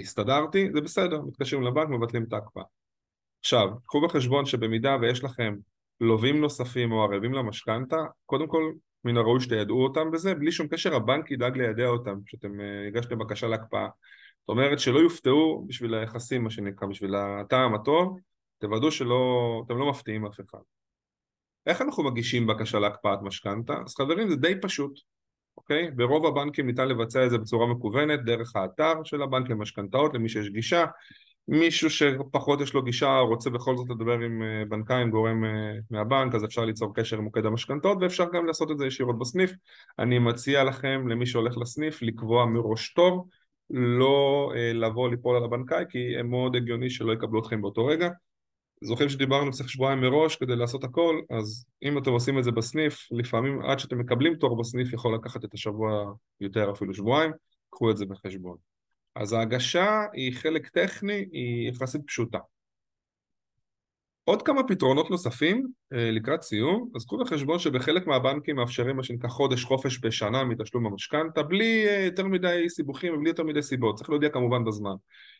הסתדרתי, 0.00 0.68
זה 0.74 0.80
בסדר, 0.80 1.22
מתקשרים 1.22 1.62
לבנק, 1.62 1.88
מבטלים 1.88 2.24
את 2.28 2.32
ההקפאה. 2.32 2.62
עכשיו, 3.40 3.68
קחו 3.86 4.00
בחשבון 4.00 4.46
שבמידה 4.46 4.96
ויש 5.00 5.24
לכם 5.24 5.54
לווים 6.00 6.40
נוספים 6.40 6.92
או 6.92 7.02
ערבים 7.02 7.32
למשכנתה, 7.32 7.96
קודם 8.26 8.46
כל 8.46 8.72
מן 9.04 9.16
הראוי 9.16 9.40
שתיידעו 9.40 9.84
אותם 9.84 10.10
בזה, 10.10 10.34
בלי 10.34 10.52
שום 10.52 10.68
קשר 10.68 10.94
הבנק 10.94 11.30
ידאג 11.30 11.56
לידע 11.56 11.86
אותם 11.86 12.18
כשאתם 12.26 12.60
אה, 12.60 12.86
הגשתם 12.86 13.18
בקשה 13.18 13.46
להקפאה. 13.46 13.88
זאת 14.40 14.48
אומרת 14.48 14.78
שלא 14.80 14.98
יופתעו 14.98 15.64
בשביל 15.68 15.94
היחסים, 15.94 16.44
מה 16.44 16.50
שנקרא, 16.50 16.88
בשביל 16.88 17.14
הטעם 17.14 17.74
הטוב, 17.74 18.18
תוודאו 18.58 18.90
שאתם 18.92 19.78
לא 19.78 19.90
מפתיעים 19.90 20.26
אף 20.26 20.40
אחד. 20.40 20.58
איך 21.66 21.82
אנחנו 21.82 22.02
מגישים 22.02 22.46
בקשה 22.46 22.78
להקפאת 22.78 23.18
משכנתה? 23.22 23.74
אז 23.86 23.94
חברים 23.94 24.30
זה 24.30 24.36
די 24.36 24.54
פשוט, 24.62 25.00
אוקיי? 25.56 25.90
ברוב 25.90 26.26
הבנקים 26.26 26.66
ניתן 26.66 26.88
לבצע 26.88 27.24
את 27.26 27.30
זה 27.30 27.38
בצורה 27.38 27.66
מקוונת 27.66 28.24
דרך 28.24 28.56
האתר 28.56 28.94
של 29.04 29.22
הבנק 29.22 29.50
למשכנתאות 29.50 30.14
למי 30.14 30.28
שיש 30.28 30.48
גישה 30.48 30.84
מישהו 31.48 31.90
שפחות 31.90 32.60
יש 32.60 32.74
לו 32.74 32.82
גישה 32.82 33.18
רוצה 33.18 33.50
בכל 33.50 33.76
זאת 33.76 33.86
לדבר 33.90 34.12
עם 34.12 34.42
אה, 34.42 34.64
בנקאי, 34.68 35.02
עם 35.02 35.10
גורם 35.10 35.44
אה, 35.44 35.50
מהבנק 35.90 36.34
אז 36.34 36.44
אפשר 36.44 36.64
ליצור 36.64 36.94
קשר 36.94 37.16
עם 37.16 37.24
מוקד 37.24 37.46
המשכנתאות 37.46 37.98
ואפשר 38.00 38.26
גם 38.32 38.46
לעשות 38.46 38.70
את 38.70 38.78
זה 38.78 38.86
ישירות 38.86 39.18
בסניף 39.18 39.52
אני 39.98 40.18
מציע 40.18 40.64
לכם 40.64 41.08
למי 41.08 41.26
שהולך 41.26 41.58
לסניף 41.58 42.02
לקבוע 42.02 42.46
מראש 42.46 42.92
תור 42.92 43.28
לא 43.70 44.52
אה, 44.56 44.72
לבוא 44.72 45.08
ליפול 45.08 45.36
על 45.36 45.44
הבנקאי 45.44 45.84
כי 45.88 46.22
מאוד 46.24 46.56
הגיוני 46.56 46.90
שלא 46.90 47.12
יקבלו 47.12 47.40
אתכם 47.40 47.60
באותו 47.62 47.86
רגע 47.86 48.08
זוכרים 48.80 49.08
שדיברנו 49.08 49.50
צריך 49.50 49.68
שבועיים 49.68 50.00
מראש 50.00 50.36
כדי 50.36 50.56
לעשות 50.56 50.84
הכל, 50.84 51.20
אז 51.30 51.66
אם 51.82 51.98
אתם 51.98 52.10
עושים 52.10 52.38
את 52.38 52.44
זה 52.44 52.50
בסניף, 52.50 53.08
לפעמים 53.10 53.62
עד 53.62 53.78
שאתם 53.78 53.98
מקבלים 53.98 54.34
תור 54.34 54.58
בסניף 54.58 54.92
יכול 54.92 55.14
לקחת 55.14 55.44
את 55.44 55.54
השבוע 55.54 56.12
יותר 56.40 56.72
אפילו 56.72 56.94
שבועיים, 56.94 57.32
קחו 57.70 57.90
את 57.90 57.96
זה 57.96 58.06
בחשבון. 58.06 58.56
אז 59.14 59.32
ההגשה 59.32 60.04
היא 60.12 60.36
חלק 60.36 60.68
טכני, 60.68 61.26
היא 61.32 61.70
יחסית 61.70 62.00
פשוטה. 62.06 62.38
עוד 64.24 64.42
כמה 64.42 64.62
פתרונות 64.68 65.10
נוספים 65.10 65.66
אה, 65.92 66.10
לקראת 66.10 66.42
סיום, 66.42 66.90
אז 66.96 67.04
קחו 67.04 67.18
בחשבון 67.18 67.58
שבחלק 67.58 68.06
מהבנקים 68.06 68.56
מאפשרים 68.56 68.96
מה 68.96 69.02
שנקרא 69.02 69.30
חודש 69.30 69.64
חופש 69.64 69.98
בשנה 70.02 70.44
מתשלום 70.44 70.86
המשכנתה 70.86 71.42
בלי 71.42 71.88
אה, 71.88 72.04
יותר 72.04 72.26
מדי 72.26 72.68
סיבוכים 72.68 73.14
ובלי 73.14 73.28
יותר 73.28 73.44
מדי 73.44 73.62
סיבות, 73.62 73.96
צריך 73.96 74.10
להודיע 74.10 74.28
כמובן 74.28 74.64
בזמן, 74.64 74.94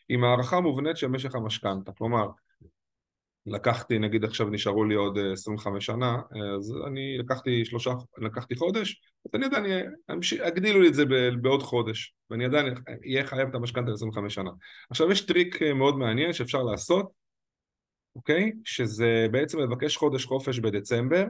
עם 0.09 0.23
הערכה 0.23 0.59
מובנית 0.59 0.97
של 0.97 1.07
משך 1.07 1.35
המשכנתה, 1.35 1.91
כלומר 1.91 2.27
לקחתי, 3.47 3.99
נגיד 3.99 4.23
עכשיו 4.23 4.49
נשארו 4.49 4.85
לי 4.85 4.95
עוד 4.95 5.17
25 5.33 5.89
אה, 5.89 5.95
שנה, 5.95 6.15
אז 6.57 6.73
אני 6.87 7.17
לקחתי 7.17 7.65
שלושה, 7.65 7.93
לקחתי 8.17 8.55
חודש, 8.55 9.01
אז 9.25 9.31
אני 9.35 9.45
עדיין, 9.45 9.91
הגדילו 10.43 10.81
לי 10.81 10.87
את 10.87 10.93
זה 10.93 11.03
בעוד 11.41 11.63
חודש, 11.63 12.13
ואני 12.29 12.45
עדיין 12.45 12.73
אהיה 13.05 13.27
חייב 13.27 13.49
את 13.49 13.55
המשכנתה 13.55 13.91
ל-25 13.91 14.29
שנה. 14.29 14.51
עכשיו 14.89 15.11
יש 15.11 15.25
טריק 15.25 15.61
אה, 15.61 15.73
מאוד 15.73 15.97
מעניין 15.97 16.33
שאפשר 16.33 16.63
לעשות, 16.63 17.11
אוקיי? 18.15 18.51
שזה 18.63 19.27
בעצם 19.31 19.59
לבקש 19.59 19.97
חודש 19.97 20.25
חופש 20.25 20.59
בדצמבר, 20.59 21.25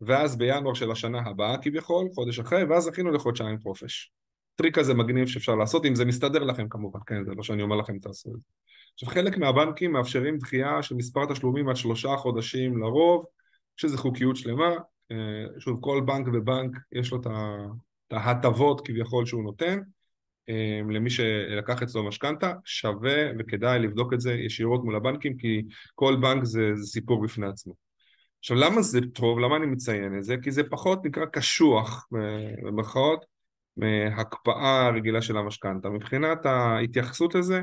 ואז 0.00 0.38
בינואר 0.38 0.74
של 0.74 0.90
השנה 0.90 1.20
הבאה 1.20 1.58
כביכול, 1.62 2.08
חודש 2.14 2.38
אחרי, 2.38 2.64
ואז 2.64 2.84
זכינו 2.84 3.10
לחודשיים 3.10 3.58
חופש. 3.58 4.10
טריק 4.54 4.78
כזה 4.78 4.94
מגניב 4.94 5.26
שאפשר 5.26 5.54
לעשות, 5.54 5.86
אם 5.86 5.94
זה 5.94 6.04
מסתדר 6.04 6.44
לכם 6.44 6.68
כמובן, 6.68 7.00
כן, 7.06 7.24
זה 7.24 7.30
לא 7.36 7.42
שאני 7.42 7.62
אומר 7.62 7.76
לכם 7.76 7.98
תעשו 7.98 8.30
את 8.30 8.34
זה. 8.34 8.40
עכשיו 9.02 9.14
חלק 9.14 9.38
מהבנקים 9.38 9.92
מאפשרים 9.92 10.38
דחייה 10.38 10.82
של 10.82 10.94
מספר 10.94 11.32
תשלומים 11.32 11.68
עד 11.68 11.76
שלושה 11.76 12.16
חודשים 12.16 12.78
לרוב, 12.78 13.24
יש 13.78 13.84
איזו 13.84 13.98
חוקיות 13.98 14.36
שלמה, 14.36 14.74
אה, 15.12 15.16
שוב 15.58 15.78
כל 15.80 16.02
בנק 16.06 16.26
ובנק 16.32 16.76
יש 16.92 17.12
לו 17.12 17.20
את 17.20 17.26
ההטבות 18.12 18.86
כביכול 18.86 19.26
שהוא 19.26 19.42
נותן, 19.42 19.80
אה, 20.48 20.80
למי 20.90 21.10
שלקח 21.10 21.82
אצלו 21.82 22.04
משכנתה, 22.04 22.52
שווה 22.64 23.30
וכדאי 23.38 23.78
לבדוק 23.78 24.12
את 24.12 24.20
זה 24.20 24.32
ישירות 24.32 24.84
מול 24.84 24.96
הבנקים 24.96 25.36
כי 25.36 25.62
כל 25.94 26.16
בנק 26.20 26.44
זה, 26.44 26.70
זה 26.74 26.86
סיפור 26.86 27.22
בפני 27.22 27.46
עצמו. 27.46 27.74
עכשיו 28.38 28.56
למה 28.56 28.82
זה 28.82 29.00
טוב? 29.14 29.38
למה 29.38 29.56
אני 29.56 29.66
מציין 29.66 30.18
את 30.18 30.24
זה? 30.24 30.36
כי 30.42 30.50
זה 30.50 30.62
פחות 30.70 31.04
נקרא 31.04 31.26
קשוח 31.26 32.06
במרכאות 32.62 33.24
מהקפאה 33.76 34.86
הרגילה 34.86 35.22
של 35.22 35.36
המשכנתה. 35.36 35.88
מבחינת 35.88 36.46
ההתייחסות 36.46 37.34
לזה 37.34 37.60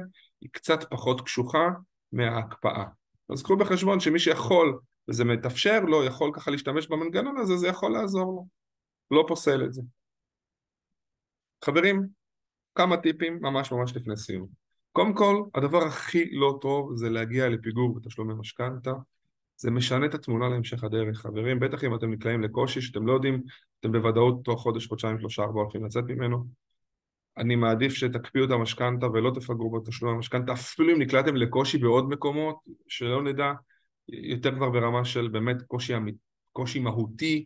קצת 0.51 0.79
פחות 0.89 1.21
קשוחה 1.21 1.69
מההקפאה. 2.11 2.85
אז 3.29 3.43
קחו 3.43 3.57
בחשבון 3.57 3.99
שמי 3.99 4.19
שיכול 4.19 4.79
וזה 5.07 5.25
מתאפשר 5.25 5.79
לו, 5.79 6.03
יכול 6.03 6.31
ככה 6.33 6.51
להשתמש 6.51 6.87
במנגנון 6.87 7.37
הזה, 7.37 7.57
זה 7.57 7.67
יכול 7.67 7.91
לעזור 7.91 8.25
לו. 8.25 8.47
לא 9.11 9.25
פוסל 9.27 9.65
את 9.65 9.73
זה. 9.73 9.81
חברים, 11.65 12.07
כמה 12.75 12.97
טיפים 12.97 13.37
ממש 13.41 13.71
ממש 13.71 13.95
לפני 13.95 14.17
סיום. 14.17 14.47
קודם 14.91 15.13
כל, 15.13 15.43
הדבר 15.55 15.83
הכי 15.83 16.29
לא 16.31 16.57
טוב 16.61 16.95
זה 16.95 17.09
להגיע 17.09 17.49
לפיגור 17.49 17.95
בתשלומי 17.95 18.33
משכנתה. 18.33 18.91
זה 19.57 19.71
משנה 19.71 20.05
את 20.05 20.13
התמונה 20.13 20.49
להמשך 20.49 20.83
הדרך. 20.83 21.17
חברים, 21.17 21.59
בטח 21.59 21.83
אם 21.83 21.95
אתם 21.95 22.11
נקלעים 22.11 22.41
לקושי 22.41 22.81
שאתם 22.81 23.07
לא 23.07 23.13
יודעים, 23.13 23.43
אתם 23.79 23.91
בוודאות 23.91 24.43
תוך 24.43 24.61
חודש, 24.61 24.87
חודשיים, 24.87 25.19
שלושה, 25.19 25.43
ארבעה 25.43 25.63
הולכים 25.63 25.85
לצאת 25.85 26.03
ממנו. 26.03 26.45
אני 27.37 27.55
מעדיף 27.55 27.93
שתקפיאו 27.93 28.45
את 28.45 28.51
המשכנתה 28.51 29.07
ולא 29.07 29.31
תפגרו 29.35 29.71
בתשלום 29.71 30.15
המשכנתה, 30.15 30.53
אפילו 30.53 30.93
אם 30.93 31.01
נקלעתם 31.01 31.35
לקושי 31.35 31.77
בעוד 31.77 32.09
מקומות, 32.09 32.59
שלא 32.87 33.23
נדע, 33.23 33.53
יותר 34.07 34.55
כבר 34.55 34.69
ברמה 34.69 35.05
של 35.05 35.27
באמת 35.27 35.61
קושי, 35.61 35.93
קושי 36.51 36.79
מהותי, 36.79 37.45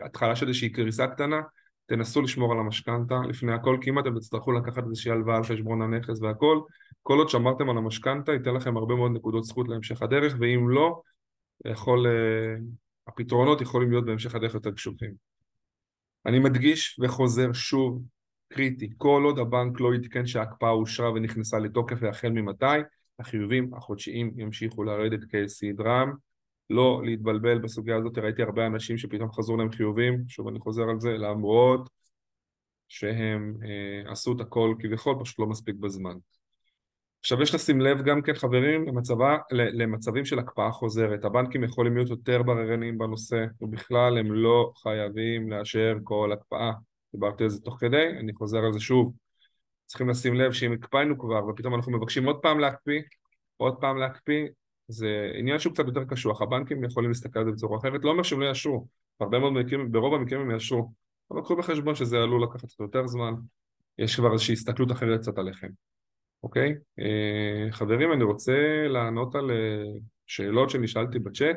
התחלה 0.00 0.36
של 0.36 0.48
איזושהי 0.48 0.68
קריסה 0.68 1.06
קטנה, 1.06 1.40
תנסו 1.86 2.22
לשמור 2.22 2.52
על 2.52 2.58
המשכנתה, 2.58 3.20
לפני 3.28 3.52
הכל 3.52 3.78
כמעט 3.80 4.06
אתם 4.06 4.18
תצטרכו 4.18 4.52
לקחת 4.52 4.84
איזושהי 4.84 5.10
הלוואה 5.10 5.36
על 5.36 5.44
חשבון 5.44 5.82
הנכס 5.82 6.22
והכל, 6.22 6.60
כל 7.02 7.18
עוד 7.18 7.28
שמרתם 7.28 7.70
על 7.70 7.78
המשכנתה 7.78 8.32
ייתן 8.32 8.54
לכם 8.54 8.76
הרבה 8.76 8.94
מאוד 8.94 9.12
נקודות 9.12 9.44
זכות 9.44 9.68
להמשך 9.68 10.02
הדרך, 10.02 10.36
ואם 10.40 10.68
לא, 10.68 11.00
יכול, 11.64 12.06
uh, 12.06 12.60
הפתרונות 13.06 13.60
יכולים 13.60 13.90
להיות 13.90 14.04
בהמשך 14.04 14.34
הדרך 14.34 14.54
יותר 14.54 14.70
קשוחים. 14.70 15.10
אני 16.26 16.38
מדגיש 16.38 17.00
וחוזר 17.02 17.52
שוב, 17.52 18.02
קריטי, 18.52 18.90
כל 18.96 19.22
עוד 19.24 19.38
הבנק 19.38 19.80
לא 19.80 19.94
יתקן 19.94 20.26
שההקפאה 20.26 20.70
אושרה 20.70 21.12
ונכנסה 21.12 21.58
לתוקף 21.58 21.96
והחל 22.00 22.28
ממתי, 22.28 22.64
החיובים 23.18 23.74
החודשיים 23.74 24.32
ימשיכו 24.36 24.82
לרדת 24.82 25.20
כסדרם. 25.30 26.12
לא 26.70 27.00
להתבלבל 27.04 27.58
בסוגיה 27.58 27.96
הזאת, 27.96 28.18
ראיתי 28.18 28.42
הרבה 28.42 28.66
אנשים 28.66 28.98
שפתאום 28.98 29.32
חזרו 29.32 29.56
להם 29.56 29.72
חיובים, 29.72 30.24
שוב 30.28 30.48
אני 30.48 30.60
חוזר 30.60 30.82
על 30.82 31.00
זה, 31.00 31.10
למרות 31.10 31.90
שהם 32.88 33.56
אה, 33.64 34.12
עשו 34.12 34.32
את 34.32 34.40
הכל 34.40 34.74
כביכול, 34.78 35.16
פשוט 35.20 35.38
לא 35.38 35.46
מספיק 35.46 35.76
בזמן. 35.76 36.16
עכשיו 37.20 37.42
יש 37.42 37.54
לשים 37.54 37.80
לב 37.80 38.02
גם 38.02 38.22
כן 38.22 38.34
חברים 38.34 38.88
למצבה, 38.88 39.36
למצבים 39.52 40.24
של 40.24 40.38
הקפאה 40.38 40.70
חוזרת, 40.70 41.24
הבנקים 41.24 41.64
יכולים 41.64 41.96
להיות 41.96 42.10
יותר 42.10 42.42
בררניים 42.42 42.98
בנושא 42.98 43.44
ובכלל 43.60 44.18
הם 44.18 44.32
לא 44.32 44.72
חייבים 44.82 45.50
לאשר 45.50 45.96
כל 46.04 46.32
הקפאה, 46.32 46.72
דיברתי 47.12 47.42
על 47.44 47.50
זה 47.50 47.60
תוך 47.60 47.76
כדי, 47.80 48.08
אני 48.20 48.34
חוזר 48.34 48.58
על 48.58 48.72
זה 48.72 48.80
שוב, 48.80 49.12
צריכים 49.86 50.08
לשים 50.08 50.34
לב 50.34 50.52
שאם 50.52 50.72
הקפאנו 50.72 51.18
כבר 51.18 51.46
ופתאום 51.48 51.74
אנחנו 51.74 51.92
מבקשים 51.92 52.24
עוד 52.24 52.36
פעם 52.42 52.58
להקפיא, 52.58 53.00
עוד 53.56 53.80
פעם 53.80 53.96
להקפיא, 53.96 54.46
זה 54.88 55.32
עניין 55.34 55.58
שהוא 55.58 55.72
קצת 55.72 55.86
יותר 55.86 56.04
קשוח, 56.04 56.42
הבנקים 56.42 56.84
יכולים 56.84 57.10
להסתכל 57.10 57.38
על 57.38 57.44
זה 57.44 57.52
בצורה 57.52 57.78
אחרת, 57.78 58.04
לא 58.04 58.10
אומר 58.10 58.22
שהם 58.22 58.40
לא 58.40 58.46
יאשרו, 58.46 58.86
בהרבה 59.20 59.38
מאוד 59.38 59.52
מקרים, 59.52 59.92
ברוב 59.92 60.14
המקרים 60.14 60.40
הם 60.40 60.50
יאשרו, 60.50 60.92
אבל 61.30 61.40
קחו 61.40 61.56
בחשבון 61.56 61.94
שזה 61.94 62.16
עלול 62.16 62.42
לקחת 62.42 62.64
קצת 62.64 62.80
יותר 62.80 63.06
זמן, 63.06 63.34
יש 63.98 64.16
כבר 64.16 64.32
איזושהי 64.32 64.52
הסתכלות 64.52 64.92
אחרת 64.92 65.20
קצת 65.20 65.38
עליכם, 65.38 65.68
אוקיי? 66.42 66.74
אה, 66.98 67.72
חברים, 67.72 68.12
אני 68.12 68.24
רוצה 68.24 68.86
לענות 68.88 69.34
על 69.34 69.50
אה, 69.50 70.00
שאלות 70.26 70.70
שנשאלתי 70.70 71.18
בצ'אט, 71.18 71.56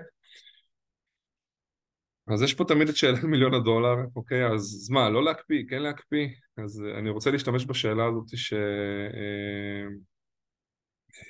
אז 2.27 2.41
יש 2.41 2.53
פה 2.53 2.63
תמיד 2.65 2.89
את 2.89 2.95
שאלת 2.95 3.23
מיליון 3.23 3.53
הדולר, 3.53 3.95
אוקיי, 4.15 4.47
אז 4.47 4.89
מה, 4.91 5.09
לא 5.09 5.23
להקפיא, 5.23 5.63
כן 5.69 5.81
להקפיא? 5.81 6.27
אז 6.57 6.83
אני 6.97 7.09
רוצה 7.09 7.31
להשתמש 7.31 7.65
בשאלה 7.65 8.05
הזאת 8.05 8.37
ש... 8.37 8.53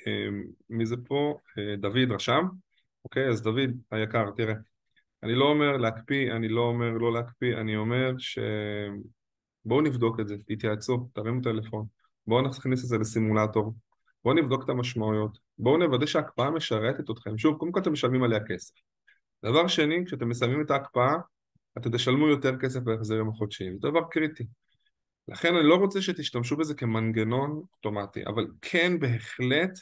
אה, 0.06 0.28
מי 0.70 0.86
זה 0.86 0.96
פה? 1.06 1.38
דוד 1.78 2.10
רשם, 2.10 2.44
אוקיי? 3.04 3.28
אז 3.28 3.42
דוד 3.42 3.70
היקר, 3.90 4.30
תראה, 4.36 4.54
אני 5.22 5.34
לא 5.34 5.44
אומר 5.44 5.76
להקפיא, 5.76 6.32
אני 6.32 6.48
לא 6.48 6.60
אומר 6.60 6.90
לא 6.90 7.12
להקפיא, 7.12 7.56
אני 7.56 7.76
אומר 7.76 8.14
ש... 8.18 8.38
בואו 9.64 9.80
נבדוק 9.80 10.20
את 10.20 10.28
זה, 10.28 10.36
תתייעצו, 10.46 11.08
תרימו 11.14 11.40
טלפון, 11.40 11.86
בואו 12.26 12.42
נכניס 12.42 12.84
את 12.84 12.88
זה 12.88 12.98
לסימולטור, 12.98 13.74
בואו 14.24 14.34
נבדוק 14.34 14.64
את 14.64 14.68
המשמעויות, 14.68 15.38
בואו 15.58 15.78
נוודא 15.78 16.06
שההקפאה 16.06 16.50
משרתת 16.50 17.10
אתכם, 17.10 17.38
שוב, 17.38 17.58
קודם 17.58 17.72
כל 17.72 17.80
אתם 17.80 17.92
משלמים 17.92 18.22
עליה 18.22 18.40
כסף. 18.48 18.74
דבר 19.44 19.66
שני, 19.68 20.04
כשאתם 20.06 20.28
מסיימים 20.28 20.62
את 20.62 20.70
ההקפאה, 20.70 21.14
אתם 21.78 21.90
תשלמו 21.90 22.28
יותר 22.28 22.58
כסף 22.58 22.80
בהחזרים 22.80 23.28
החודשיים, 23.28 23.78
זה 23.82 23.88
דבר 23.88 24.00
קריטי. 24.10 24.44
לכן 25.28 25.54
אני 25.54 25.68
לא 25.68 25.74
רוצה 25.74 26.02
שתשתמשו 26.02 26.56
בזה 26.56 26.74
כמנגנון 26.74 27.62
אוטומטי, 27.72 28.26
אבל 28.26 28.46
כן 28.62 28.98
בהחלט 28.98 29.78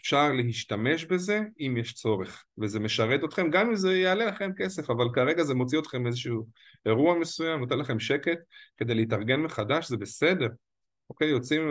אפשר 0.00 0.32
להשתמש 0.32 1.04
בזה 1.04 1.40
אם 1.60 1.76
יש 1.76 1.94
צורך, 1.94 2.44
וזה 2.58 2.80
משרת 2.80 3.24
אתכם, 3.24 3.50
גם 3.50 3.66
אם 3.66 3.76
זה 3.76 3.96
יעלה 3.96 4.24
לכם 4.24 4.50
כסף, 4.56 4.90
אבל 4.90 5.06
כרגע 5.14 5.44
זה 5.44 5.54
מוציא 5.54 5.78
אתכם 5.78 6.02
מאיזשהו 6.02 6.46
אירוע 6.86 7.18
מסוים, 7.18 7.60
נותן 7.60 7.78
לכם 7.78 8.00
שקט 8.00 8.38
כדי 8.76 8.94
להתארגן 8.94 9.40
מחדש, 9.40 9.88
זה 9.88 9.96
בסדר, 9.96 10.48
אוקיי? 11.10 11.28
יוצאים, 11.28 11.62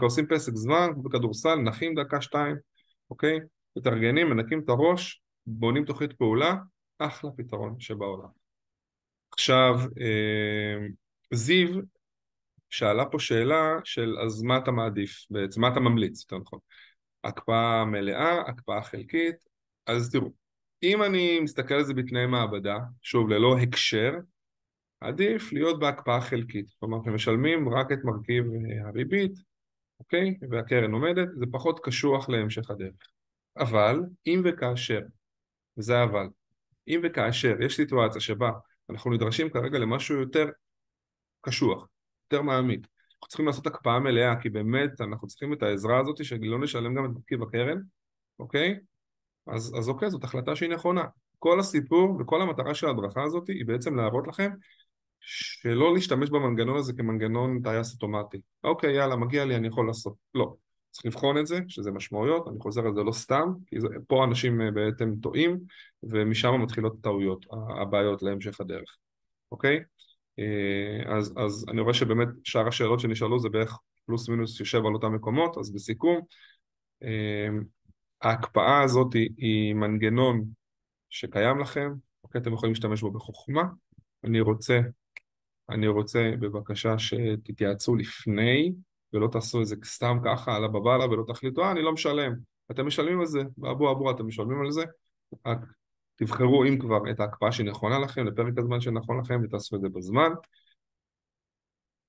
עושים 0.00 0.26
פסק 0.26 0.52
זמן, 0.54 0.90
בכדורסל, 1.02 1.54
נחים 1.54 1.94
דקה 1.94 2.20
שתיים, 2.20 2.56
אוקיי? 3.10 3.38
מתארגנים, 3.76 4.30
מנקים 4.30 4.60
את 4.64 4.68
הראש, 4.68 5.22
בונים 5.46 5.84
תוכנית 5.84 6.12
פעולה, 6.12 6.54
אחלה 6.98 7.30
פתרון 7.36 7.80
שבעולם. 7.80 8.28
עכשיו, 9.32 9.74
אה, 10.00 10.86
זיו 11.34 11.80
שאלה 12.70 13.04
פה 13.04 13.18
שאלה 13.18 13.78
של 13.84 14.16
אז 14.18 14.42
מה 14.42 14.58
אתה 14.58 14.70
מעדיף 14.70 15.26
בעצם, 15.30 15.60
מה 15.60 15.68
אתה 15.68 15.80
ממליץ, 15.80 16.22
יותר 16.22 16.38
נכון. 16.38 16.58
הקפאה 17.24 17.84
מלאה, 17.84 18.40
הקפאה 18.40 18.82
חלקית, 18.82 19.36
אז 19.86 20.10
תראו, 20.12 20.32
אם 20.82 21.02
אני 21.02 21.40
מסתכל 21.40 21.74
על 21.74 21.84
זה 21.84 21.94
בתנאי 21.94 22.26
מעבדה, 22.26 22.78
שוב 23.02 23.28
ללא 23.28 23.58
הקשר, 23.58 24.12
עדיף 25.00 25.52
להיות 25.52 25.80
בהקפאה 25.80 26.20
חלקית, 26.20 26.66
כלומר 26.80 27.02
אתם 27.02 27.14
משלמים 27.14 27.68
רק 27.68 27.92
את 27.92 27.98
מרכיב 28.04 28.44
אה, 28.44 28.88
הריבית, 28.88 29.32
אוקיי? 30.00 30.38
והקרן 30.50 30.92
עומדת, 30.92 31.28
זה 31.36 31.46
פחות 31.52 31.80
קשוח 31.80 32.28
להמשך 32.28 32.70
הדרך. 32.70 33.10
אבל 33.58 34.00
אם 34.26 34.42
וכאשר, 34.44 35.00
וזה 35.78 36.02
אבל, 36.02 36.26
אם 36.88 37.00
וכאשר 37.04 37.62
יש 37.62 37.76
סיטואציה 37.76 38.20
שבה 38.20 38.50
אנחנו 38.90 39.10
נדרשים 39.10 39.50
כרגע 39.50 39.78
למשהו 39.78 40.20
יותר 40.20 40.46
קשוח, 41.40 41.86
יותר 42.24 42.42
מעמיק. 42.42 42.80
אנחנו 42.80 43.28
צריכים 43.28 43.46
לעשות 43.46 43.66
הקפאה 43.66 44.00
מלאה, 44.00 44.40
כי 44.40 44.50
באמת 44.50 45.00
אנחנו 45.00 45.28
צריכים 45.28 45.52
את 45.52 45.62
העזרה 45.62 46.00
הזאת 46.00 46.24
שלא 46.24 46.58
נשלם 46.58 46.94
גם 46.94 47.04
את 47.04 47.10
מרכיב 47.10 47.42
הקרן, 47.42 47.78
אוקיי? 48.38 48.78
אז, 49.46 49.74
אז 49.78 49.88
אוקיי, 49.88 50.10
זאת 50.10 50.24
החלטה 50.24 50.56
שהיא 50.56 50.70
נכונה. 50.70 51.04
כל 51.38 51.60
הסיפור 51.60 52.16
וכל 52.20 52.42
המטרה 52.42 52.74
של 52.74 52.86
ההדרכה 52.86 53.22
הזאת 53.22 53.48
היא 53.48 53.66
בעצם 53.66 53.96
להראות 53.96 54.26
לכם 54.26 54.50
שלא 55.20 55.94
להשתמש 55.94 56.30
במנגנון 56.30 56.76
הזה 56.76 56.92
כמנגנון 56.92 57.62
טייס 57.62 57.92
אוטומטי. 57.92 58.40
אוקיי, 58.64 58.94
יאללה, 58.94 59.16
מגיע 59.16 59.44
לי, 59.44 59.56
אני 59.56 59.68
יכול 59.68 59.86
לעשות. 59.86 60.14
לא. 60.34 60.54
צריך 60.96 61.06
לבחון 61.06 61.38
את 61.38 61.46
זה, 61.46 61.58
שזה 61.68 61.90
משמעויות, 61.90 62.48
אני 62.48 62.58
חוזר 62.60 62.86
על 62.86 62.94
זה 62.94 63.02
לא 63.02 63.12
סתם, 63.12 63.52
כי 63.66 63.80
זה, 63.80 63.88
פה 64.08 64.24
אנשים 64.24 64.60
אה, 64.60 64.70
בעצם 64.70 65.14
טועים, 65.22 65.58
ומשם 66.02 66.62
מתחילות 66.62 66.96
הטעויות, 67.00 67.46
הבעיות 67.80 68.22
להמשך 68.22 68.60
הדרך, 68.60 68.96
אוקיי? 69.52 69.80
אה, 70.38 71.16
אז, 71.16 71.34
אז 71.36 71.66
אני 71.68 71.80
רואה 71.80 71.94
שבאמת 71.94 72.28
שאר 72.44 72.68
השאלות 72.68 73.00
שנשאלו 73.00 73.38
זה 73.38 73.48
בערך 73.48 73.78
פלוס 74.06 74.28
מינוס 74.28 74.60
יושב 74.60 74.78
על 74.86 74.94
אותם 74.94 75.14
מקומות, 75.14 75.58
אז 75.58 75.72
בסיכום, 75.72 76.20
אה, 77.02 77.48
ההקפאה 78.22 78.82
הזאת 78.82 79.14
היא, 79.14 79.30
היא 79.36 79.74
מנגנון 79.74 80.44
שקיים 81.10 81.58
לכם, 81.58 81.92
אוקיי, 82.24 82.40
אתם 82.40 82.52
יכולים 82.52 82.72
להשתמש 82.72 83.00
בו 83.00 83.10
בחוכמה, 83.10 83.62
אני 84.24 84.40
רוצה, 84.40 84.80
אני 85.70 85.88
רוצה 85.88 86.30
בבקשה 86.40 86.98
שתתייעצו 86.98 87.96
לפני 87.96 88.72
ולא 89.16 89.28
תעשו 89.28 89.62
את 89.62 89.66
זה 89.66 89.76
סתם 89.84 90.18
ככה 90.24 90.56
על 90.56 90.64
הבבלה 90.64 91.04
ולא 91.04 91.24
תחליטו, 91.26 91.62
אה, 91.62 91.70
אני 91.70 91.82
לא 91.82 91.92
משלם. 91.92 92.32
אתם 92.70 92.86
משלמים 92.86 93.20
על 93.20 93.26
זה, 93.26 93.42
באבו 93.56 93.92
אבו 93.92 94.10
אתם 94.10 94.26
משלמים 94.26 94.60
על 94.60 94.70
זה, 94.70 94.84
רק 95.46 95.58
תבחרו 96.16 96.64
אם 96.64 96.78
כבר 96.78 97.10
את 97.10 97.20
ההקפאה 97.20 97.52
שנכונה 97.52 97.98
לכם, 97.98 98.26
לפרק 98.26 98.58
הזמן 98.58 98.80
שנכון 98.80 99.20
לכם, 99.20 99.40
ותעשו 99.44 99.76
את 99.76 99.80
זה 99.80 99.88
בזמן. 99.88 100.30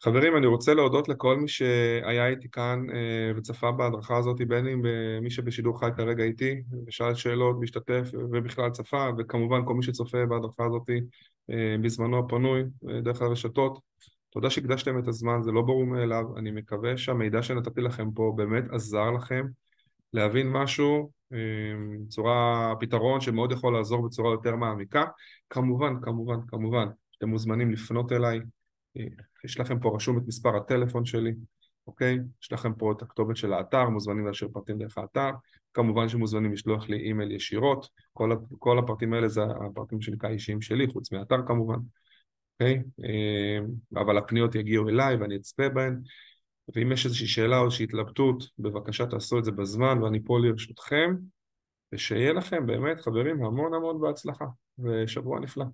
חברים, 0.04 0.38
אני 0.38 0.46
רוצה 0.48 0.74
להודות 0.74 1.10
לכל 1.10 1.38
מי 1.38 1.48
שהיה 1.48 2.28
איתי 2.28 2.50
כאן 2.52 2.86
אה, 2.94 3.32
וצפה 3.38 3.72
בהדרכה 3.72 4.18
הזאת, 4.18 4.42
בין 4.48 4.68
אם 4.68 4.82
מי 5.22 5.30
שבשידור 5.30 5.80
חי 5.80 5.90
כרגע 5.98 6.24
איתי, 6.24 6.62
ושאל 6.88 7.16
שאלות, 7.16 7.56
והשתתף, 7.60 8.10
ובכלל 8.14 8.70
צפה, 8.70 9.10
וכמובן 9.18 9.66
כל 9.66 9.74
מי 9.74 9.84
שצופה 9.84 10.26
בהדרכה 10.26 10.66
הזאת 10.66 10.90
אה, 11.50 11.76
בזמנו 11.82 12.20
הפנוי, 12.20 12.64
אה, 12.90 13.02
דרך 13.02 13.22
הרשתות. 13.22 13.80
תודה 14.38 14.50
שהקדשתם 14.50 15.00
את 15.00 15.08
הזמן, 15.08 15.42
זה 15.44 15.52
לא 15.52 15.62
ברור 15.62 15.86
מאליו, 15.86 16.38
אני 16.38 16.52
מקווה 16.52 16.98
שהמידע 16.98 17.44
שנתתי 17.44 17.82
לכם 17.82 18.12
פה 18.12 18.34
באמת 18.36 18.64
עזר 18.72 19.12
לכם 19.12 19.46
להבין 20.14 20.52
משהו, 20.52 21.12
צורה, 22.08 22.74
פתרון 22.80 23.22
שמאוד 23.22 23.52
יכול 23.52 23.74
לעזור 23.74 24.06
בצורה 24.08 24.32
יותר 24.32 24.56
מעמיקה. 24.56 25.06
כמובן, 25.50 25.94
כמובן, 26.02 26.40
כמובן, 26.48 26.88
אתם 27.18 27.30
מוזמנים 27.30 27.72
לפנות 27.72 28.12
אליי, 28.12 28.40
יש 29.46 29.60
לכם 29.60 29.80
פה 29.80 29.96
רשום 29.96 30.18
את 30.18 30.24
מספר 30.28 30.58
הטלפון 30.58 31.06
שלי, 31.06 31.34
אוקיי? 31.88 32.20
יש 32.42 32.52
לכם 32.52 32.74
פה 32.74 32.92
את 32.92 33.02
הכתובת 33.02 33.38
של 33.38 33.54
האתר, 33.54 33.90
מוזמנים 33.90 34.28
להשאיר 34.28 34.50
פרטים 34.54 34.78
דרך 34.78 34.98
האתר. 34.98 35.30
כמובן 35.74 36.10
שמוזמנים 36.10 36.54
לשלוח 36.54 36.90
לי 36.90 36.98
אימייל 36.98 37.32
ישירות, 37.32 37.88
כל, 38.14 38.32
כל 38.60 38.80
הפרטים 38.80 39.14
האלה 39.14 39.28
זה 39.28 39.44
הפרטים 39.44 40.02
שנקרא 40.02 40.30
אישיים 40.30 40.62
שלי, 40.62 40.88
חוץ 40.88 41.12
מהאתר 41.12 41.48
כמובן, 41.48 41.78
אוקיי? 42.60 42.84
אה, 43.04 43.60
אבל 44.02 44.18
הפניות 44.18 44.56
יגיעו 44.56 44.90
אליי 44.90 45.16
ואני 45.16 45.36
אצפה 45.36 45.70
בהן. 45.70 46.02
ואם 46.76 46.92
יש 46.92 47.06
איזושהי 47.06 47.28
שאלה 47.28 47.60
או 47.60 47.66
איזושהי 47.66 47.84
התלבטות, 47.84 48.44
בבקשה 48.60 49.06
תעשו 49.06 49.40
את 49.40 49.46
זה 49.46 49.52
בזמן 49.52 50.04
ואני 50.04 50.20
פה 50.26 50.40
לרשותכם. 50.40 51.16
ושיהיה 51.94 52.34
לכם 52.34 52.66
באמת, 52.66 53.02
חברים, 53.02 53.46
המון 53.46 53.74
המון 53.74 54.02
בהצלחה, 54.02 54.46
ושבוע 54.80 55.40
נפלא. 55.40 55.66